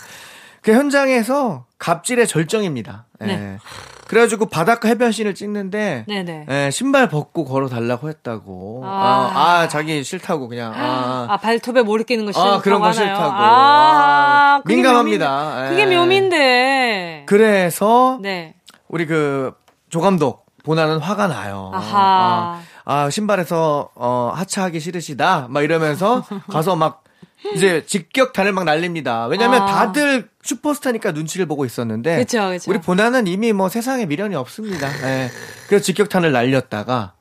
그 0.61 0.71
현장에서 0.73 1.65
갑질의 1.79 2.27
절정입니다. 2.27 3.07
예. 3.23 3.57
네. 4.07 4.09
그래가지고 4.09 4.45
바닷가 4.47 4.87
해변씬을 4.87 5.35
찍는데 5.35 6.05
네네. 6.07 6.45
예, 6.49 6.71
신발 6.71 7.09
벗고 7.09 7.43
걸어 7.45 7.67
달라고 7.67 8.07
했다고. 8.09 8.81
아. 8.85 9.31
아, 9.33 9.39
아, 9.61 9.67
자기 9.67 10.03
싫다고 10.03 10.47
그냥. 10.47 10.73
아, 10.73 11.27
아, 11.29 11.37
발톱에 11.37 11.81
모래 11.81 12.03
끼는 12.03 12.25
거 12.25 12.31
싫다고 12.31 12.53
아, 12.55 12.61
그런 12.61 12.79
거? 12.81 12.91
싫다고. 12.93 13.21
아, 13.21 14.55
아, 14.57 14.61
그게 14.63 14.75
민감합니다. 14.75 15.27
묘미- 15.27 15.65
예. 15.65 15.69
그게 15.69 15.85
묘미인데. 15.95 17.23
그래서 17.27 18.19
네. 18.21 18.55
우리 18.87 19.05
그 19.05 19.53
조감독 19.89 20.45
보나는 20.63 20.99
화가 20.99 21.27
나요. 21.27 21.71
아하. 21.73 21.97
아, 21.99 22.61
아, 22.85 23.09
신발에서 23.09 23.89
어 23.95 24.31
하차하기 24.35 24.79
싫으시다. 24.79 25.47
막 25.49 25.63
이러면서 25.63 26.23
가서 26.49 26.75
막 26.75 27.03
이제 27.55 27.85
직격탄을 27.85 28.51
막 28.51 28.63
날립니다. 28.63 29.27
왜냐면 29.27 29.61
아. 29.61 29.65
다들 29.65 30.29
슈퍼스타니까 30.43 31.11
눈치를 31.11 31.45
보고 31.45 31.65
있었는데 31.65 32.17
그쵸, 32.17 32.49
그쵸. 32.49 32.71
우리 32.71 32.79
보나는 32.79 33.27
이미 33.27 33.53
뭐 33.53 33.69
세상에 33.69 34.05
미련이 34.05 34.35
없습니다. 34.35 34.87
예. 35.07 35.29
그래서 35.67 35.83
직격탄을 35.83 36.31
날렸다가 36.31 37.13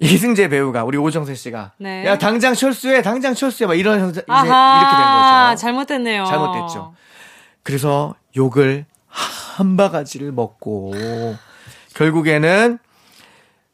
이승재 0.00 0.48
배우가 0.48 0.84
우리 0.84 0.96
오정세 0.96 1.34
씨가 1.34 1.72
네. 1.78 2.06
야 2.06 2.16
당장 2.18 2.54
철수해 2.54 3.02
당장 3.02 3.34
철수해 3.34 3.66
막 3.66 3.74
이런 3.74 3.98
아하, 4.28 4.80
이렇게 4.80 4.96
된 4.96 5.50
거죠. 5.50 5.60
잘못됐네요. 5.60 6.24
잘못됐죠. 6.24 6.94
그래서 7.62 8.14
욕을 8.36 8.86
한 9.06 9.76
바가지를 9.76 10.32
먹고 10.32 10.94
결국에는 11.94 12.78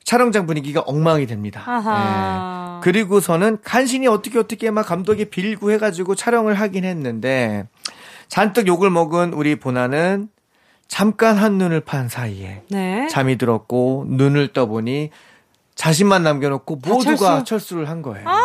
촬영장 0.02 0.46
분위기가 0.46 0.80
엉망이 0.80 1.26
됩니다. 1.26 1.62
아하. 1.66 2.52
예. 2.52 2.55
그리고서는 2.82 3.58
간신히 3.62 4.06
어떻게 4.06 4.38
어떻게 4.38 4.70
막 4.70 4.84
감독이 4.84 5.26
빌고 5.26 5.70
해가지고 5.72 6.14
촬영을 6.14 6.54
하긴 6.54 6.84
했는데 6.84 7.66
잔뜩 8.28 8.66
욕을 8.66 8.90
먹은 8.90 9.32
우리 9.32 9.56
보나는 9.56 10.28
잠깐 10.88 11.36
한눈을 11.36 11.80
판 11.80 12.08
사이에 12.08 12.62
네. 12.70 13.08
잠이 13.08 13.38
들었고 13.38 14.06
눈을 14.08 14.52
떠보니 14.52 15.10
자신만 15.74 16.22
남겨놓고 16.22 16.80
다 16.80 16.90
모두가 16.90 17.16
철수? 17.16 17.44
철수 17.44 17.76
를 17.76 17.88
한 17.88 18.02
거예요. 18.02 18.28
아, 18.28 18.40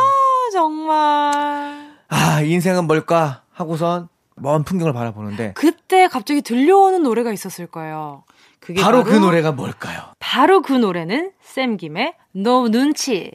정말. 0.51 1.91
아 2.09 2.41
인생은 2.41 2.85
뭘까 2.87 3.43
하고선 3.53 4.09
먼 4.35 4.63
풍경을 4.63 4.91
바라보는데 4.93 5.53
그때 5.53 6.07
갑자기 6.07 6.41
들려오는 6.41 7.03
노래가 7.03 7.31
있었을 7.31 7.67
거예요. 7.67 8.23
그게 8.59 8.81
바로 8.81 9.03
그 9.03 9.13
노래가 9.15 9.51
뭘까요? 9.51 10.01
바로 10.19 10.61
그 10.61 10.73
노래는 10.73 11.31
쌤 11.41 11.77
김의 11.77 12.13
너 12.33 12.67
눈치. 12.69 13.31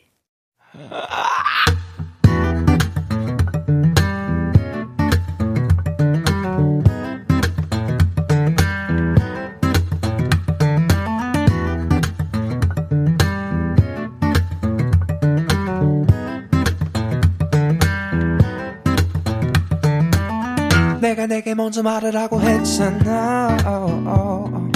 내가 21.01 21.27
내게 21.27 21.55
먼저 21.55 21.83
말을 21.83 22.17
하고 22.17 22.41
했잖아 22.41 23.57
oh, 23.65 24.09
oh, 24.09 24.09
oh. 24.09 24.73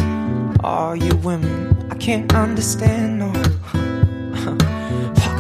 All 0.65 0.97
you 0.97 1.17
women, 1.25 1.77
I 1.91 1.97
can't 1.99 2.33
understand 2.35 3.19
no 3.19 3.33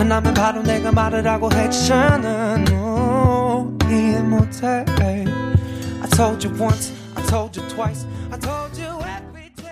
화가 0.00 0.04
나면 0.04 0.34
바로 0.34 0.62
내가 0.62 0.90
말을 0.90 1.26
하고 1.26 1.50
했잖아 1.52 2.56
no 2.70 3.76
이해 3.86 4.20
못해 4.22 4.66
I 4.66 6.08
told 6.16 6.46
you 6.46 6.58
once 6.58 6.94
I 7.14 7.26
told 7.26 7.60
you 7.60 7.68
twice 7.68 8.06
I 8.32 8.38
told 8.40 8.80
you 8.80 8.98
every 8.98 9.50
day 9.54 9.68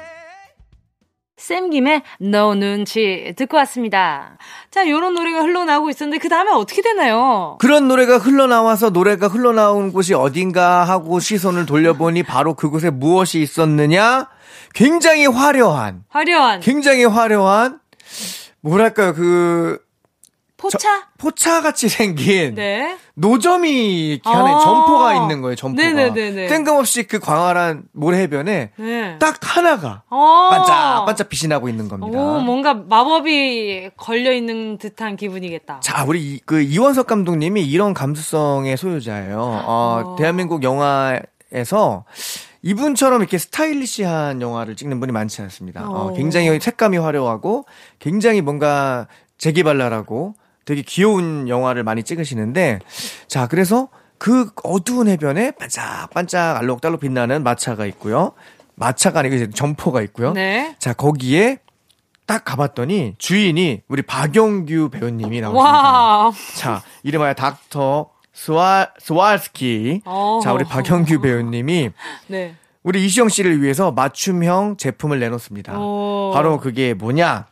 쌤김의 1.39 2.03
너 2.21 2.55
눈치 2.55 3.33
듣고 3.37 3.57
왔습니다. 3.59 4.37
자, 4.71 4.87
요런 4.87 5.15
노래가 5.15 5.41
흘러나오고 5.41 5.89
있었는데 5.89 6.19
그 6.19 6.29
다음에 6.29 6.51
어떻게 6.51 6.83
되나요? 6.83 7.57
그런 7.59 7.89
노래가 7.89 8.19
흘러나와서 8.19 8.91
노래가 8.91 9.29
흘러나온 9.29 9.93
곳이 9.93 10.13
어딘가 10.13 10.85
하고 10.85 11.21
시선을 11.21 11.65
돌려보니 11.65 12.25
바로 12.25 12.53
그곳에 12.53 12.91
무엇이 12.91 13.41
있었느냐? 13.41 14.29
굉장히 14.75 15.27
화려한, 15.27 16.05
화려한 16.11 16.61
굉장히 16.61 17.07
화려한, 17.07 17.81
뭐랄까요, 18.61 19.15
그, 19.15 19.88
포차? 20.59 21.07
포차 21.19 21.63
같이 21.63 21.89
생긴 21.89 22.57
네. 22.57 22.99
노점이 23.15 24.11
이렇게 24.11 24.29
아. 24.29 24.59
점포가 24.61 25.15
있는 25.15 25.41
거예요, 25.41 25.55
점포가. 25.55 25.83
네네네네. 25.83 26.49
뜬금없이 26.49 27.05
그 27.05 27.21
광활한 27.21 27.85
모래해변에 27.93 28.73
네. 28.77 29.19
딱 29.19 29.39
하나가 29.41 30.03
어. 30.11 30.49
반짝반짝 30.51 31.29
빛이 31.29 31.49
나고 31.49 31.69
있는 31.69 31.89
겁니다. 31.89 32.19
오, 32.19 32.41
뭔가 32.41 32.75
마법이 32.75 33.91
걸려 33.97 34.33
있는 34.33 34.79
듯한 34.79 35.17
기분이겠다. 35.17 35.81
자, 35.81 36.05
우리 36.05 36.21
이, 36.35 36.41
그 36.45 36.61
이원석 36.61 37.07
감독님이 37.07 37.63
이런 37.65 37.95
감수성의 37.95 38.77
소유자예요. 38.77 39.39
어, 39.41 40.03
어. 40.05 40.17
대한민국 40.19 40.65
영화에서 40.65 42.05
이분처럼 42.63 43.21
이렇게 43.21 43.39
스타일리시한 43.39 44.43
영화를 44.43 44.75
찍는 44.75 44.99
분이 44.99 45.13
많지 45.13 45.41
않습니다. 45.43 45.89
어, 45.89 46.09
어. 46.09 46.13
굉장히 46.15 46.59
색감이 46.59 46.97
화려하고 46.99 47.65
굉장히 48.01 48.41
뭔가 48.41 49.07
재기발랄하고 49.39 50.35
되게 50.69 50.83
귀여운 50.83 51.49
영화를 51.49 51.83
많이 51.83 52.03
찍으시는데 52.03 52.81
자, 53.27 53.47
그래서 53.47 53.89
그 54.19 54.51
어두운 54.65 55.09
해변에 55.09 55.53
반짝반짝 55.53 56.59
알록달록 56.59 57.01
빛나는 57.01 57.43
마차가 57.43 57.87
있고요. 57.87 58.33
마차가 58.75 59.21
아니고 59.21 59.37
이제 59.37 59.49
점포가 59.49 60.03
있고요. 60.03 60.35
네. 60.35 60.77
자, 60.79 60.93
거기에 60.93 61.61
딱 62.27 62.45
가봤더니 62.45 63.15
주인이 63.17 63.81
우리 63.89 64.03
박영규 64.03 64.91
배우님이 64.91 65.41
나오십니다. 65.41 65.73
와. 65.73 66.33
자, 66.57 66.83
이름하여 67.03 67.33
닥터 67.33 68.11
스와, 68.35 68.91
스왈스키. 68.99 70.03
어. 70.05 70.41
자, 70.43 70.53
우리 70.53 70.65
박영규 70.65 71.23
배우님이 71.23 71.93
네. 72.27 72.57
우리 72.83 73.07
이시영 73.07 73.31
씨를 73.31 73.63
위해서 73.63 73.91
맞춤형 73.91 74.77
제품을 74.77 75.19
내놓습니다. 75.19 75.79
오. 75.79 76.33
바로 76.35 76.61
그게 76.61 76.93
뭐냐? 76.93 77.47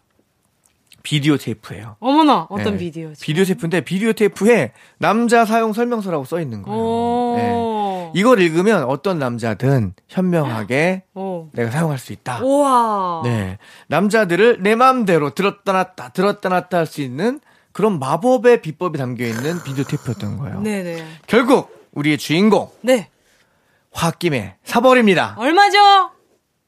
비디오 1.06 1.36
테이프예요. 1.36 1.94
어머나, 2.00 2.48
어떤 2.50 2.72
네. 2.72 2.78
비디오지? 2.78 3.24
비디오 3.24 3.44
테이프인데 3.44 3.82
비디오 3.82 4.12
테이프에 4.12 4.72
남자 4.98 5.44
사용 5.44 5.72
설명서라고 5.72 6.24
써 6.24 6.40
있는 6.40 6.62
거예요. 6.62 6.80
오. 6.80 7.34
네. 7.36 8.10
이걸 8.12 8.40
읽으면 8.40 8.82
어떤 8.82 9.20
남자든 9.20 9.94
현명하게 10.08 11.04
오. 11.14 11.48
내가 11.52 11.70
사용할 11.70 11.98
수 11.98 12.12
있다. 12.12 12.40
우와. 12.42 13.20
네. 13.22 13.58
남자들을 13.86 14.64
내 14.64 14.74
마음대로 14.74 15.30
들었다 15.30 15.72
놨다, 15.72 16.08
들었다 16.08 16.48
놨다 16.48 16.76
할 16.76 16.86
수 16.86 17.02
있는 17.02 17.38
그런 17.70 18.00
마법의 18.00 18.60
비법이 18.62 18.98
담겨 18.98 19.26
있는 19.26 19.62
비디오 19.62 19.84
테이프였던 19.84 20.38
거예요. 20.38 20.60
네네. 20.60 21.04
결국 21.28 21.86
우리의 21.92 22.18
주인공 22.18 22.68
네. 22.80 23.10
홧김에 23.92 24.56
사버립니다. 24.64 25.36
얼마죠? 25.38 25.78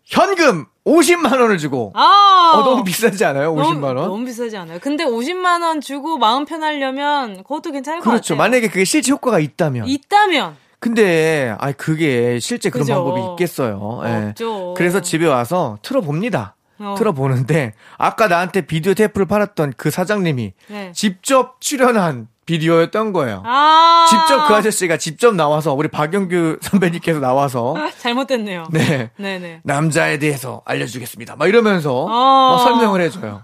현금 0.08 0.64
50만 0.86 1.38
원을 1.38 1.58
주고 1.58 1.92
아. 1.94 2.52
어, 2.56 2.62
너무 2.64 2.82
비싸지 2.82 3.24
않아요? 3.26 3.54
50만 3.54 3.82
원? 3.84 3.94
너무, 3.96 4.08
너무 4.08 4.24
비싸지 4.24 4.56
않아요? 4.56 4.78
근데 4.80 5.04
50만 5.04 5.62
원 5.62 5.80
주고 5.82 6.16
마음 6.16 6.46
편하려면 6.46 7.42
그것도 7.42 7.72
괜찮을 7.72 8.00
것 8.00 8.08
그렇죠. 8.10 8.34
같아요. 8.34 8.38
만약에 8.38 8.68
그게 8.68 8.84
실제 8.84 9.12
효과가 9.12 9.38
있다면. 9.38 9.86
있다면 9.86 10.56
근데 10.80 11.54
아 11.58 11.72
그게 11.72 12.38
실제 12.40 12.70
그런 12.70 12.86
그죠. 12.86 12.94
방법이 12.94 13.20
있겠어요. 13.32 14.00
예. 14.04 14.28
없죠. 14.28 14.74
그래서 14.76 15.00
집에 15.02 15.26
와서 15.26 15.78
틀어 15.82 16.00
봅니다. 16.00 16.54
어. 16.80 16.94
틀어보는데 16.96 17.74
아까 17.98 18.28
나한테 18.28 18.62
비디오 18.62 18.94
테이프를 18.94 19.26
팔았던 19.26 19.74
그 19.76 19.90
사장님이 19.90 20.52
네. 20.68 20.92
직접 20.94 21.60
출연한 21.60 22.28
비디오였던 22.48 23.12
거예요. 23.12 23.42
아. 23.44 24.06
직접 24.08 24.48
그 24.48 24.54
아저씨가 24.54 24.96
직접 24.96 25.34
나와서 25.34 25.74
우리 25.74 25.88
박영규 25.88 26.60
선배님께서 26.62 27.20
나와서 27.20 27.76
잘못됐네요. 27.98 28.68
네 28.70 29.10
네네. 29.16 29.60
남자에 29.64 30.18
대해서 30.18 30.62
알려주겠습니다. 30.64 31.36
막 31.36 31.46
이러면서 31.46 32.04
어. 32.04 32.08
막 32.08 32.58
설명을 32.62 33.02
해줘요. 33.02 33.42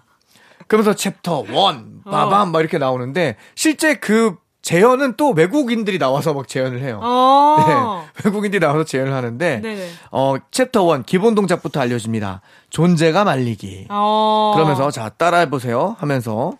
그러면서 0.68 0.94
챕터 0.94 1.44
원 1.50 2.00
어. 2.06 2.10
빠밤 2.10 2.50
막 2.50 2.60
이렇게 2.60 2.78
나오는데 2.78 3.36
실제 3.54 3.94
그 3.96 4.36
재현은 4.62 5.18
또 5.18 5.32
외국인들이 5.32 5.98
나와서 5.98 6.32
막 6.32 6.48
재현을 6.48 6.80
해요. 6.80 6.98
어. 7.02 8.06
네, 8.16 8.24
외국인들이 8.24 8.58
나와서 8.58 8.84
재현을 8.84 9.12
하는데 9.12 9.60
네네. 9.60 9.88
어 10.12 10.36
챕터 10.50 10.82
원 10.82 11.02
기본 11.02 11.34
동작부터 11.34 11.78
알려줍니다. 11.80 12.40
존재가 12.70 13.24
말리기. 13.24 13.88
어. 13.90 14.52
그러면서 14.54 14.90
자 14.90 15.10
따라해 15.10 15.50
보세요 15.50 15.94
하면서 15.98 16.54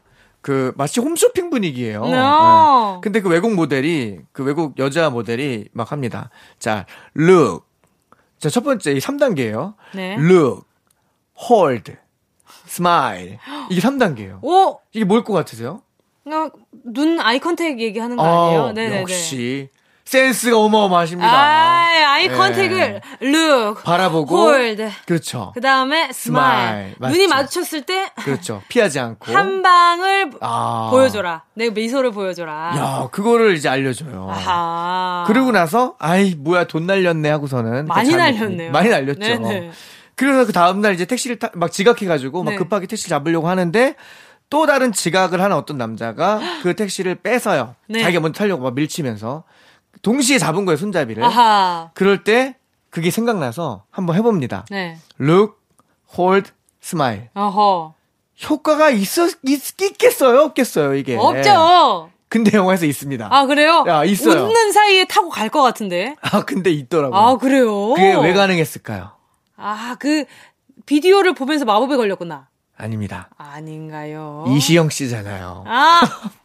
그 0.45 0.75
마치 0.77 1.01
홈쇼핑 1.01 1.49
분위기예요. 1.49 2.03
어. 2.03 2.93
네. 2.97 3.01
근데 3.01 3.23
그 3.23 3.31
외국 3.31 3.55
모델이 3.55 4.19
그 4.31 4.45
외국 4.45 4.79
여자 4.79 5.09
모델이 5.09 5.69
막 5.73 5.91
합니다. 5.91 6.29
자, 6.59 6.85
look. 7.17 7.65
자, 8.39 8.51
첫 8.51 8.63
번째 8.63 8.93
이 8.93 8.99
3단계예요. 8.99 9.73
네. 9.95 10.17
look, 10.19 10.67
hold, 11.51 11.95
smile. 12.69 13.39
이게 13.71 13.81
3단계예요. 13.81 14.41
오. 14.45 14.81
이게 14.93 15.07
뭘 15.07 15.25
것 15.25 15.33
같으세요? 15.33 15.81
어, 16.27 16.49
눈 16.85 17.19
eye 17.21 17.39
contact 17.39 17.81
얘기하는 17.81 18.17
거 18.19 18.23
아 18.23 18.49
니에요? 18.51 18.73
네네네. 18.73 19.01
역시 19.01 19.71
센스가 20.05 20.59
어마어마하십니다. 20.59 21.29
아, 21.29 21.89
eye 22.15 22.29
네. 22.29 22.35
contact을 22.35 23.01
look, 23.23 23.83
바라보고 23.83 24.37
hold. 24.53 24.87
그렇죠. 25.07 25.51
그 25.55 25.61
다음에 25.61 26.09
Smile. 26.11 26.93
smile. 26.93 27.13
눈이. 27.13 27.27
마주쳤을 27.29 27.83
때한 27.83 28.11
그렇죠. 28.17 28.63
피하지 28.69 29.01
않고. 29.01 29.33
방을 29.33 30.31
아. 30.41 30.89
보여줘라. 30.91 31.43
내 31.55 31.71
미소를 31.71 32.13
보여줘라. 32.13 32.53
야, 32.77 33.09
그거를 33.11 33.55
이제 33.55 33.69
알려줘요. 33.69 34.29
아하. 34.31 35.25
그러고 35.27 35.53
나서 35.53 35.97
아이 35.99 36.35
뭐야 36.35 36.65
돈 36.65 36.87
날렸네 36.87 37.31
하고서는 37.31 37.87
많이 37.87 38.11
그 38.11 38.17
날렸네요. 38.17 38.73
많이 38.73 38.91
날렸죠. 38.91 39.19
네네. 39.21 39.71
그래서 40.17 40.47
그 40.47 40.53
다음 40.53 40.81
날 40.81 40.95
이제 40.95 41.07
택시를 41.07 41.39
타, 41.39 41.51
막 41.55 41.73
지각해가지고 41.73 42.45
막 42.45 42.53
네. 42.53 42.57
급하게 42.57 42.87
택시 42.87 43.09
잡으려고 43.09 43.49
하는데 43.49 43.97
또 44.51 44.67
다른 44.67 44.93
지각을 44.93 45.41
하는 45.41 45.57
어떤 45.57 45.79
남자가 45.79 46.41
그 46.63 46.77
택시를 46.77 47.17
뺏어요. 47.17 47.75
네. 47.89 48.03
자기가 48.03 48.21
먼저 48.21 48.39
타려고 48.39 48.63
막 48.63 48.75
밀치면서 48.75 49.43
동시에 50.05 50.39
잡은 50.39 50.65
거예요 50.65 50.77
손잡이를. 50.77 51.25
아하. 51.25 51.91
그럴 51.95 52.23
때 52.23 52.57
그게 52.91 53.11
생각나서 53.11 53.85
한번 53.91 54.15
해봅니다. 54.17 54.67
네. 54.71 54.99
Look, 55.21 55.55
hold, 56.17 56.53
smile. 56.83 57.29
어허. 57.35 57.95
효과가 58.49 58.91
있어 58.91 59.27
있, 59.45 59.81
있겠어요, 59.83 60.41
없겠어요 60.43 60.95
이게. 60.95 61.17
없죠. 61.17 62.11
근데 62.29 62.57
영화에서 62.57 62.85
있습니다. 62.87 63.29
아, 63.31 63.47
그래요? 63.47 63.85
야, 63.87 64.05
있어요. 64.05 64.43
웃는 64.45 64.73
사이에 64.73 65.05
타고 65.05 65.29
갈 65.29 65.49
것 65.51 65.63
같은데. 65.63 66.17
아 66.21 66.45
근데 66.45 66.71
있더라고요. 66.71 67.19
아, 67.19 67.37
그래요? 67.39 67.91
그게 67.95 68.15
왜 68.17 68.33
가능했을까요? 68.33 69.13
아, 69.57 69.97
그, 70.01 70.25
비디오를 70.85 71.35
보면서 71.35 71.65
마법에 71.65 71.97
걸렸구나. 71.97 72.49
아닙니다. 72.77 73.29
아닌가요? 73.39 74.45
이시영 74.49 74.91
씨잖아요. 74.91 75.65
아, 75.69 76.01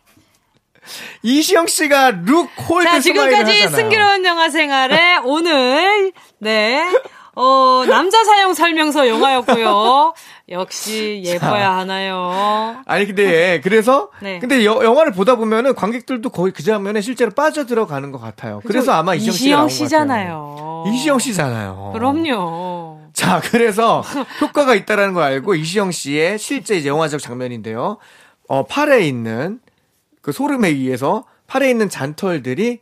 이시영 1.24 1.68
씨가 1.68 2.12
look 2.26 2.50
hold 2.70 2.90
자, 2.90 3.00
지금까지. 3.00 3.68
승기로운 3.70 4.26
영화 4.26 4.50
생활의 4.50 5.22
오늘, 5.26 6.12
네, 6.40 6.84
어, 7.36 7.84
남자 7.88 8.24
사용 8.24 8.54
설명서 8.54 9.08
영화였고요. 9.08 10.14
역시 10.50 11.22
예뻐야 11.26 11.78
하나요? 11.78 12.82
아니 12.86 13.06
근데 13.06 13.62
그래서 13.62 14.10
네. 14.20 14.40
근데 14.40 14.66
여- 14.66 14.84
영화를 14.84 15.12
보다 15.14 15.36
보면은 15.36 15.76
관객들도 15.76 16.30
거의 16.32 16.52
그 16.52 16.64
장면에 16.64 17.02
실제로 17.02 17.32
빠져 17.32 17.66
들어가는 17.66 18.12
것 18.12 18.20
같아요. 18.20 18.62
그래서 18.66 18.92
아마 18.94 19.14
이시영 19.16 19.62
것 19.68 19.70
씨잖아요. 19.70 20.86
이시영 20.92 21.20
씨잖아요. 21.20 21.92
그럼요. 21.94 23.00
자, 23.14 23.40
그래서 23.44 24.02
효과가 24.42 24.76
있다라는 24.76 25.14
걸 25.14 25.24
알고 25.24 25.54
이시영 25.56 25.92
씨의 25.92 26.40
실제 26.40 26.76
이제 26.76 26.90
영화적 26.90 27.22
장면인데요. 27.22 27.98
어, 28.48 28.66
팔에 28.66 29.02
있는 29.06 29.60
그 30.30 30.34
소름에 30.34 30.70
의해서 30.70 31.24
팔에 31.48 31.72
있는 31.72 31.90
잔털들이 31.90 32.82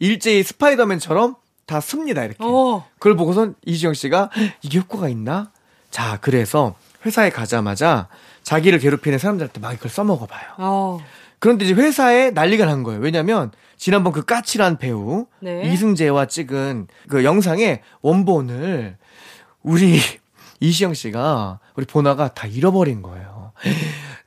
일제히 0.00 0.42
스파이더맨처럼 0.42 1.36
다 1.66 1.78
씁니다, 1.82 2.24
이렇게. 2.24 2.42
오. 2.42 2.84
그걸 2.94 3.16
보고선 3.16 3.54
이시영 3.66 3.92
씨가 3.92 4.30
이게 4.62 4.78
효과가 4.78 5.10
있나? 5.10 5.50
자, 5.90 6.16
그래서 6.22 6.74
회사에 7.04 7.28
가자마자 7.28 8.08
자기를 8.44 8.78
괴롭히는 8.78 9.18
사람들한테 9.18 9.60
막 9.60 9.74
이걸 9.74 9.90
써먹어봐요. 9.90 10.48
어. 10.56 10.98
그런데 11.38 11.66
이제 11.66 11.74
회사에 11.74 12.30
난리가 12.30 12.64
난 12.64 12.82
거예요. 12.82 12.98
왜냐면 13.02 13.52
지난번 13.76 14.14
그 14.14 14.24
까칠한 14.24 14.78
배우 14.78 15.26
네. 15.40 15.70
이승재와 15.70 16.28
찍은 16.28 16.86
그 17.08 17.24
영상의 17.24 17.82
원본을 18.00 18.96
우리 19.62 19.98
이시영 20.60 20.94
씨가 20.94 21.58
우리 21.74 21.84
보나가 21.84 22.32
다 22.32 22.46
잃어버린 22.46 23.02
거예요. 23.02 23.52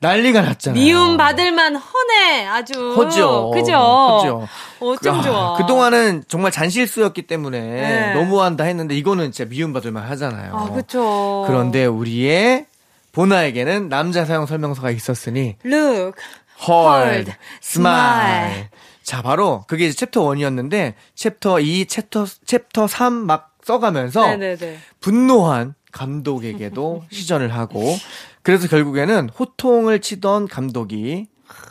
난리가 0.00 0.40
났잖아요. 0.40 0.82
미움 0.82 1.16
받을만 1.18 1.76
허네 1.76 2.46
아주. 2.46 2.94
허죠. 2.96 3.50
그죠. 3.52 3.74
허죠. 3.76 4.48
어쩜 4.80 5.18
아, 5.20 5.22
좋아. 5.22 5.56
그동안은 5.58 6.24
정말 6.26 6.50
잔실수였기 6.50 7.22
때문에 7.22 7.60
네. 7.60 8.12
너무한다 8.14 8.64
했는데 8.64 8.96
이거는 8.96 9.30
진짜 9.30 9.48
미움 9.48 9.74
받을만 9.74 10.02
하잖아요. 10.10 10.52
아 10.56 10.72
그쵸. 10.72 11.44
그런데 11.46 11.84
우리의 11.84 12.66
보나에게는 13.12 13.90
남자 13.90 14.24
사용 14.24 14.46
설명서가 14.46 14.90
있었으니 14.90 15.56
Look. 15.64 16.18
hold, 16.66 17.32
smile. 17.62 18.40
smile. 18.42 18.68
자, 19.02 19.22
바로 19.22 19.64
그게 19.66 19.86
이제 19.86 19.96
챕터 19.96 20.22
1이었는데 20.22 20.94
챕터 21.14 21.60
2, 21.60 21.86
챕터 21.86 22.26
챕터 22.46 22.86
3 22.86 23.12
막 23.12 23.50
써가면서 23.64 24.26
네네네. 24.26 24.78
분노한 25.00 25.74
감독에게도 25.92 27.04
시전을 27.12 27.52
하고 27.52 27.96
그래서 28.42 28.68
결국에는 28.68 29.28
호통을 29.28 30.00
치던 30.00 30.48
감독이 30.48 31.28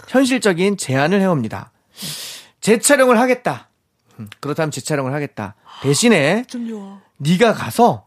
현실적인 0.07 0.77
제안을 0.77 1.21
해옵니다. 1.21 1.71
재촬영을 2.61 3.19
하겠다. 3.19 3.69
음, 4.19 4.29
그렇다면 4.39 4.71
재촬영을 4.71 5.13
하겠다. 5.13 5.55
대신에 5.81 6.43
좀 6.47 6.67
좋아. 6.67 6.99
네가 7.17 7.53
가서 7.53 8.05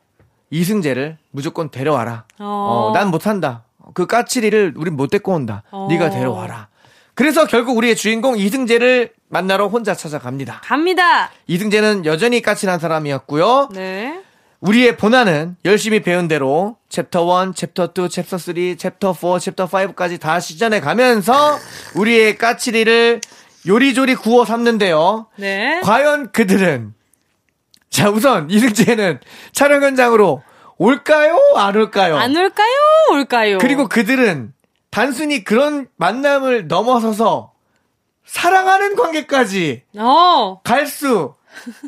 이승재를 0.51 1.18
무조건 1.31 1.70
데려와라. 1.70 2.25
어. 2.38 2.44
어, 2.44 2.92
난 2.92 3.11
못한다. 3.11 3.64
그 3.94 4.07
까칠이를 4.07 4.75
우린 4.77 4.96
못 4.96 5.09
데리고 5.09 5.33
온다. 5.33 5.62
어. 5.70 5.87
네가 5.90 6.11
데려와라. 6.11 6.68
그래서 7.14 7.46
결국 7.46 7.77
우리의 7.77 7.96
주인공 7.96 8.38
이승재를 8.38 9.12
만나러 9.29 9.68
혼자 9.68 9.94
찾아갑니다. 9.94 10.61
갑니다. 10.64 11.31
이승재는 11.46 12.07
여전히 12.07 12.40
까칠한 12.40 12.79
사람이었고요. 12.79 13.70
네. 13.72 14.22
우리의 14.62 14.96
보나는 14.96 15.57
열심히 15.64 16.01
배운 16.01 16.29
대로 16.29 16.77
챕터 16.88 17.44
1, 17.46 17.53
챕터 17.55 17.92
2, 17.96 18.09
챕터 18.09 18.38
3, 18.38 18.77
챕터 18.79 19.12
4, 19.12 19.38
챕터 19.40 19.66
5까지 19.66 20.20
다 20.20 20.38
시전해 20.38 20.81
가면서 20.81 21.59
우리의 21.96 22.38
까칠이를 22.38 23.20
요리조리 23.66 24.14
구워 24.14 24.44
삶는데요. 24.44 25.27
네. 25.37 25.81
과연 25.83 26.31
그들은 26.31 26.94
자 27.90 28.09
우선 28.11 28.51
이승재는 28.51 29.20
촬영 29.53 29.83
현장으로 29.83 30.42
올까요? 30.79 31.37
안 31.57 31.77
올까요? 31.77 32.16
안 32.16 32.37
올까요? 32.37 32.72
올까요? 33.12 33.59
그리고 33.59 33.88
그들은 33.88 34.53
단순히 34.90 35.42
그런 35.42 35.88
만남을 35.96 36.68
넘어서서 36.68 37.53
사랑하는 38.25 38.94
관계까지 38.94 39.83
어. 39.98 40.61
갈수 40.62 41.35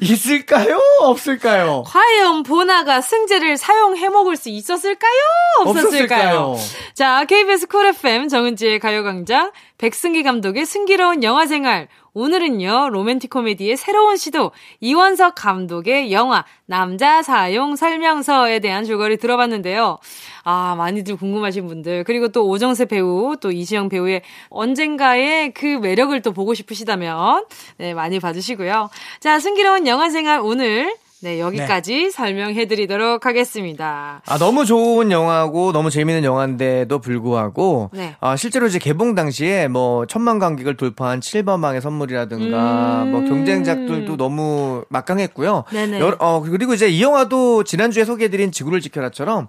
있을까요? 0.00 0.78
없을까요? 1.00 1.84
과연 1.86 2.42
보나가 2.42 3.00
승재를 3.00 3.56
사용해 3.56 4.08
먹을 4.08 4.36
수 4.36 4.48
있었을까요? 4.48 5.12
없었을까요? 5.60 6.38
없었을까요? 6.40 6.56
자, 6.94 7.24
KBS 7.24 7.66
쿨 7.66 7.86
FM 7.86 8.28
정은지의 8.28 8.78
가요광장 8.78 9.52
백승기 9.78 10.22
감독의 10.22 10.66
승기로운 10.66 11.22
영화 11.22 11.46
생활. 11.46 11.88
오늘은요, 12.14 12.90
로맨틱 12.90 13.28
코미디의 13.28 13.76
새로운 13.76 14.16
시도, 14.16 14.52
이원석 14.80 15.34
감독의 15.34 16.12
영화, 16.12 16.44
남자 16.64 17.22
사용 17.22 17.74
설명서에 17.74 18.60
대한 18.60 18.84
줄거리 18.84 19.16
들어봤는데요. 19.16 19.98
아, 20.44 20.76
많이들 20.78 21.16
궁금하신 21.16 21.66
분들, 21.66 22.04
그리고 22.04 22.28
또 22.28 22.46
오정세 22.46 22.84
배우, 22.84 23.36
또 23.40 23.50
이시영 23.50 23.88
배우의 23.88 24.22
언젠가의 24.48 25.52
그 25.54 25.66
매력을 25.66 26.22
또 26.22 26.32
보고 26.32 26.54
싶으시다면, 26.54 27.46
네, 27.78 27.94
많이 27.94 28.20
봐주시고요. 28.20 28.90
자, 29.18 29.40
승기로운 29.40 29.88
영화 29.88 30.08
생활 30.08 30.38
오늘, 30.40 30.94
네, 31.22 31.40
여기까지 31.40 32.10
설명해 32.10 32.66
드리도록 32.66 33.24
하겠습니다. 33.24 34.20
아, 34.26 34.36
너무 34.36 34.66
좋은 34.66 35.10
영화고 35.10 35.72
너무 35.72 35.88
재밌는 35.88 36.22
영화인데도 36.22 36.98
불구하고 36.98 37.88
네. 37.94 38.14
아, 38.20 38.36
실제로 38.36 38.66
이제 38.66 38.78
개봉 38.78 39.14
당시에 39.14 39.68
뭐 39.68 40.04
천만 40.04 40.38
관객을 40.38 40.76
돌파한 40.76 41.20
7번방의 41.20 41.80
선물이라든가 41.80 43.04
음. 43.04 43.10
뭐 43.12 43.20
경쟁작들도 43.22 44.18
너무 44.18 44.84
막강했고요. 44.90 45.64
네네. 45.72 45.98
여러- 46.00 46.16
어, 46.20 46.42
그리고 46.42 46.74
이제 46.74 46.88
이 46.90 47.00
영화도 47.00 47.64
지난주에 47.64 48.04
소개해 48.04 48.28
드린 48.28 48.52
지구를 48.52 48.82
지켜라처럼 48.82 49.48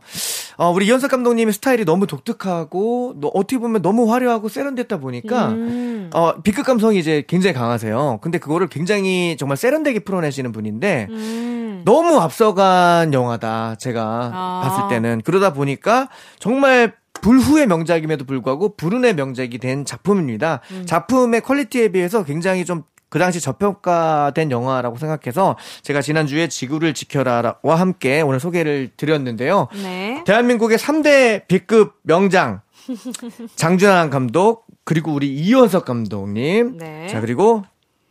어, 0.58 0.72
우리 0.72 0.86
이현석 0.86 1.12
감독님의 1.12 1.54
스타일이 1.54 1.84
너무 1.84 2.08
독특하고 2.08 3.16
너- 3.20 3.32
어떻게 3.34 3.58
보면 3.58 3.82
너무 3.82 4.10
화려하고 4.14 4.48
세련됐다 4.48 5.02
보니까 5.02 5.50
음. 5.50 6.10
어, 6.14 6.36
B급 6.42 6.66
감성이 6.66 7.00
이제 7.00 7.26
굉장히 7.28 7.54
강하세요. 7.54 8.20
근데 8.22 8.38
그거를 8.38 8.68
굉장히 8.68 9.36
정말 9.38 9.58
세련되게 9.58 10.00
풀어내시는 10.00 10.54
분인데 10.54 11.08
음. 11.10 11.52
너무 11.86 12.20
앞서간 12.20 13.14
영화다. 13.14 13.76
제가 13.76 14.32
아. 14.34 14.62
봤을 14.64 14.90
때는 14.90 15.22
그러다 15.24 15.54
보니까 15.54 16.10
정말 16.40 16.94
불후의 17.22 17.68
명작임에도 17.68 18.26
불구하고 18.26 18.76
불운의 18.76 19.16
명작이 19.16 19.58
된 19.58 19.86
작품입니다. 19.86 20.62
음. 20.72 20.86
작품의 20.86 21.42
퀄리티에 21.42 21.90
비해서 21.90 22.24
굉장히 22.24 22.66
좀그 22.66 23.20
당시 23.20 23.40
저평가된 23.42 24.52
영화라고 24.52 24.98
생각해서 24.98 25.58
제가 25.82 26.02
지난주에 26.02 26.48
지구를 26.48 26.94
지켜라와 26.94 27.76
함께 27.76 28.22
오늘 28.22 28.40
소개를 28.40 28.92
드렸는데요. 28.98 29.70
네. 29.82 30.24
대한민국의 30.26 30.78
3대 30.78 31.48
B급 31.48 31.96
명장 32.04 32.62
장준환 33.56 34.10
감독 34.10 34.66
그리고 34.84 35.12
우리 35.12 35.34
이원석 35.34 35.86
감독님 35.86 36.78
네. 36.78 37.08
자 37.08 37.22
그리고 37.22 37.64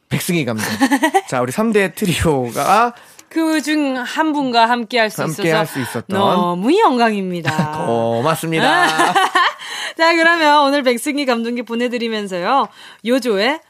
백승희 0.08 0.44
감독 0.44 0.64
자 1.28 1.40
우리 1.40 1.52
3대 1.52 1.94
트리오가 1.94 2.94
그 3.34 3.60
중 3.60 3.96
한 3.98 4.32
분과 4.32 4.68
함께 4.68 4.98
할 5.00 5.10
수 5.10 5.24
있어서 5.24 5.56
할수 5.56 5.80
있었던. 5.80 6.06
너무 6.18 6.78
영광입니다. 6.78 7.84
고맙습니다. 7.86 8.86
자, 9.98 10.14
그러면 10.14 10.62
오늘 10.62 10.82
백승기 10.82 11.26
감독님 11.26 11.64
보내드리면서요. 11.64 12.68
요조의 13.04 13.60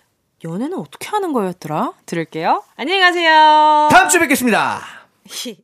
연애는 0.44 0.78
어떻게 0.78 1.08
하는 1.08 1.32
거였더라? 1.32 1.92
들을게요. 2.06 2.62
안녕히 2.76 3.00
가세요. 3.00 3.88
다음 3.90 4.08
주에 4.08 4.20
뵙겠습니다. 4.20 4.80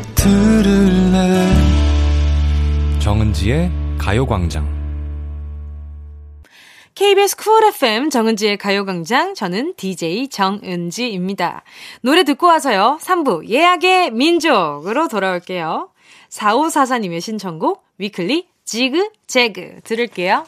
들을래 0.21 1.47
정은지의 2.99 3.71
가요광장 3.97 4.69
KBS 6.93 7.35
쿨 7.37 7.63
FM 7.63 8.11
정은지의 8.11 8.57
가요광장 8.57 9.33
저는 9.33 9.73
DJ 9.77 10.27
정은지입니다. 10.29 11.63
노래 12.01 12.23
듣고 12.23 12.45
와서요. 12.45 12.99
3부 13.01 13.49
예약의 13.49 14.11
민족으로 14.11 15.07
돌아올게요. 15.07 15.89
4544님의 16.29 17.19
신청곡 17.19 17.83
위클리 17.97 18.47
지그 18.63 19.09
재그 19.25 19.81
들을게요. 19.83 20.45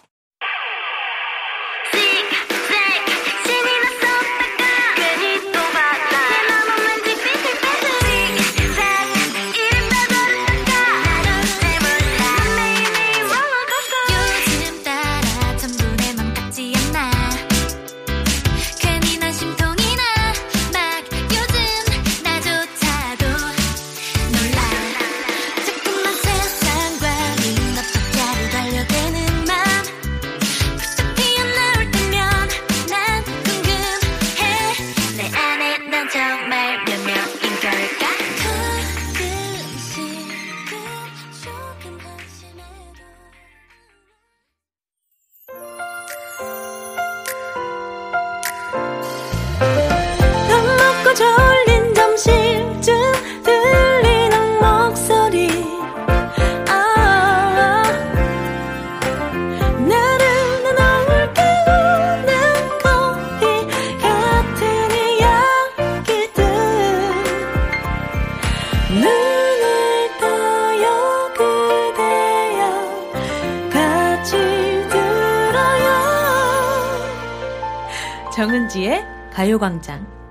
광장. 79.63 80.22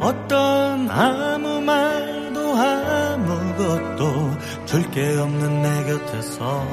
어떤 0.00 0.90
아무 0.90 1.60
말도 1.60 2.40
아무것도 2.56 4.30
줄 4.66 4.90
게 4.90 5.18
없는 5.18 5.62
내 5.62 5.84
곁에서 5.84 6.64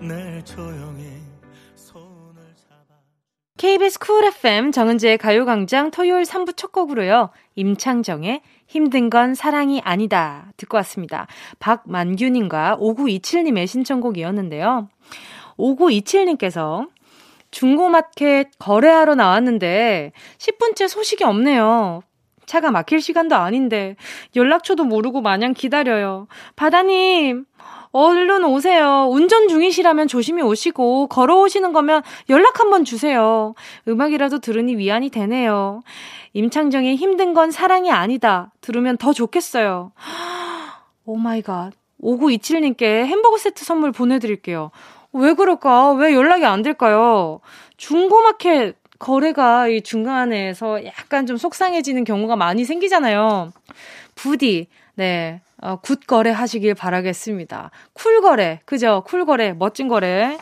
늘 0.00 0.44
조용히 0.44 1.04
손을 1.74 2.34
잡아 2.56 2.94
KBS 3.56 3.98
쿨 3.98 4.24
FM 4.24 4.70
정은지의 4.70 5.18
가요광장 5.18 5.90
토요일 5.90 6.24
3부 6.24 6.56
첫 6.56 6.72
곡으로요. 6.72 7.30
임창정의 7.54 8.42
힘든 8.66 9.08
건 9.08 9.34
사랑이 9.34 9.80
아니다 9.82 10.52
듣고 10.56 10.76
왔습니다. 10.78 11.26
박만규님과 11.58 12.76
5927님의 12.80 13.66
신청곡이었는데요. 13.66 14.88
5927님께서 15.56 16.88
중고마켓 17.54 18.50
거래하러 18.58 19.14
나왔는데 19.14 20.12
10분째 20.38 20.88
소식이 20.88 21.22
없네요. 21.22 22.02
차가 22.46 22.70
막힐 22.70 23.00
시간도 23.00 23.36
아닌데 23.36 23.96
연락처도 24.34 24.84
모르고 24.84 25.22
마냥 25.22 25.54
기다려요. 25.54 26.26
바다님, 26.56 27.46
얼른 27.92 28.44
오세요. 28.44 29.06
운전 29.08 29.46
중이시라면 29.46 30.08
조심히 30.08 30.42
오시고 30.42 31.06
걸어오시는 31.06 31.72
거면 31.72 32.02
연락 32.28 32.58
한번 32.58 32.84
주세요. 32.84 33.54
음악이라도 33.86 34.40
들으니 34.40 34.76
위안이 34.76 35.10
되네요. 35.10 35.82
임창정의 36.32 36.96
힘든 36.96 37.34
건 37.34 37.52
사랑이 37.52 37.92
아니다. 37.92 38.52
들으면 38.60 38.96
더 38.96 39.12
좋겠어요. 39.12 39.92
oh 41.06 41.16
my 41.16 41.40
god. 41.40 41.72
5927님께 42.02 42.82
햄버거 42.82 43.38
세트 43.38 43.64
선물 43.64 43.92
보내드릴게요. 43.92 44.72
왜 45.14 45.32
그럴까? 45.32 45.92
왜 45.92 46.12
연락이 46.12 46.44
안 46.44 46.62
될까요? 46.62 47.40
중고마켓 47.76 48.76
거래가 48.98 49.68
이 49.68 49.80
중간에서 49.80 50.84
약간 50.84 51.26
좀 51.26 51.36
속상해지는 51.36 52.04
경우가 52.04 52.36
많이 52.36 52.64
생기잖아요. 52.64 53.52
부디, 54.14 54.66
네, 54.94 55.40
어, 55.60 55.76
good 55.76 56.00
거래 56.06 56.30
하시길 56.30 56.74
바라겠습니다. 56.74 57.70
cool 57.92 58.20
거래, 58.22 58.60
그죠? 58.64 59.02
cool 59.06 59.24
거래, 59.24 59.52
멋진 59.52 59.88
거래. 59.88 60.36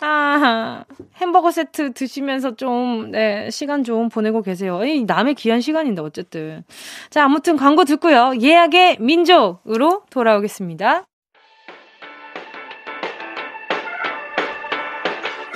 아, 0.00 0.84
햄버거 1.16 1.50
세트 1.50 1.92
드시면서 1.94 2.56
좀, 2.56 3.10
네, 3.10 3.48
시간 3.50 3.84
좀 3.84 4.10
보내고 4.10 4.42
계세요. 4.42 4.84
이 4.84 5.04
남의 5.04 5.34
귀한 5.34 5.60
시간인데, 5.60 6.02
어쨌든. 6.02 6.62
자, 7.10 7.24
아무튼 7.24 7.56
광고 7.56 7.84
듣고요. 7.84 8.34
예약의 8.40 8.98
민족으로 9.00 10.02
돌아오겠습니다. 10.10 11.04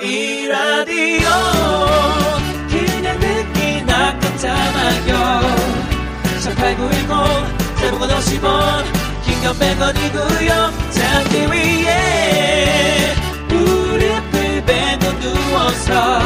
이 0.01 0.47
라디오 0.47 1.29
그냥 2.69 3.19
듣기나 3.19 4.17
깜짝마요. 4.17 5.41
18910 6.41 7.77
대목원 7.77 8.09
50원 8.09 8.85
긴건 9.25 9.53
100원이고요. 9.59 10.49
잠기 10.91 11.33
위에 11.51 13.13
무릎을 13.49 14.65
베고 14.65 15.19
누워서 15.19 16.19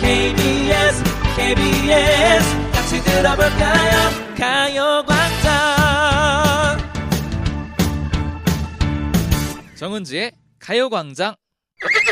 KBS 0.00 1.04
KBS 1.36 2.44
같이 2.72 3.00
들어볼까요? 3.04 4.10
가요광장. 4.36 5.54
정은지의 9.76 10.32
가요광장. 10.58 11.30
샵 11.32 11.45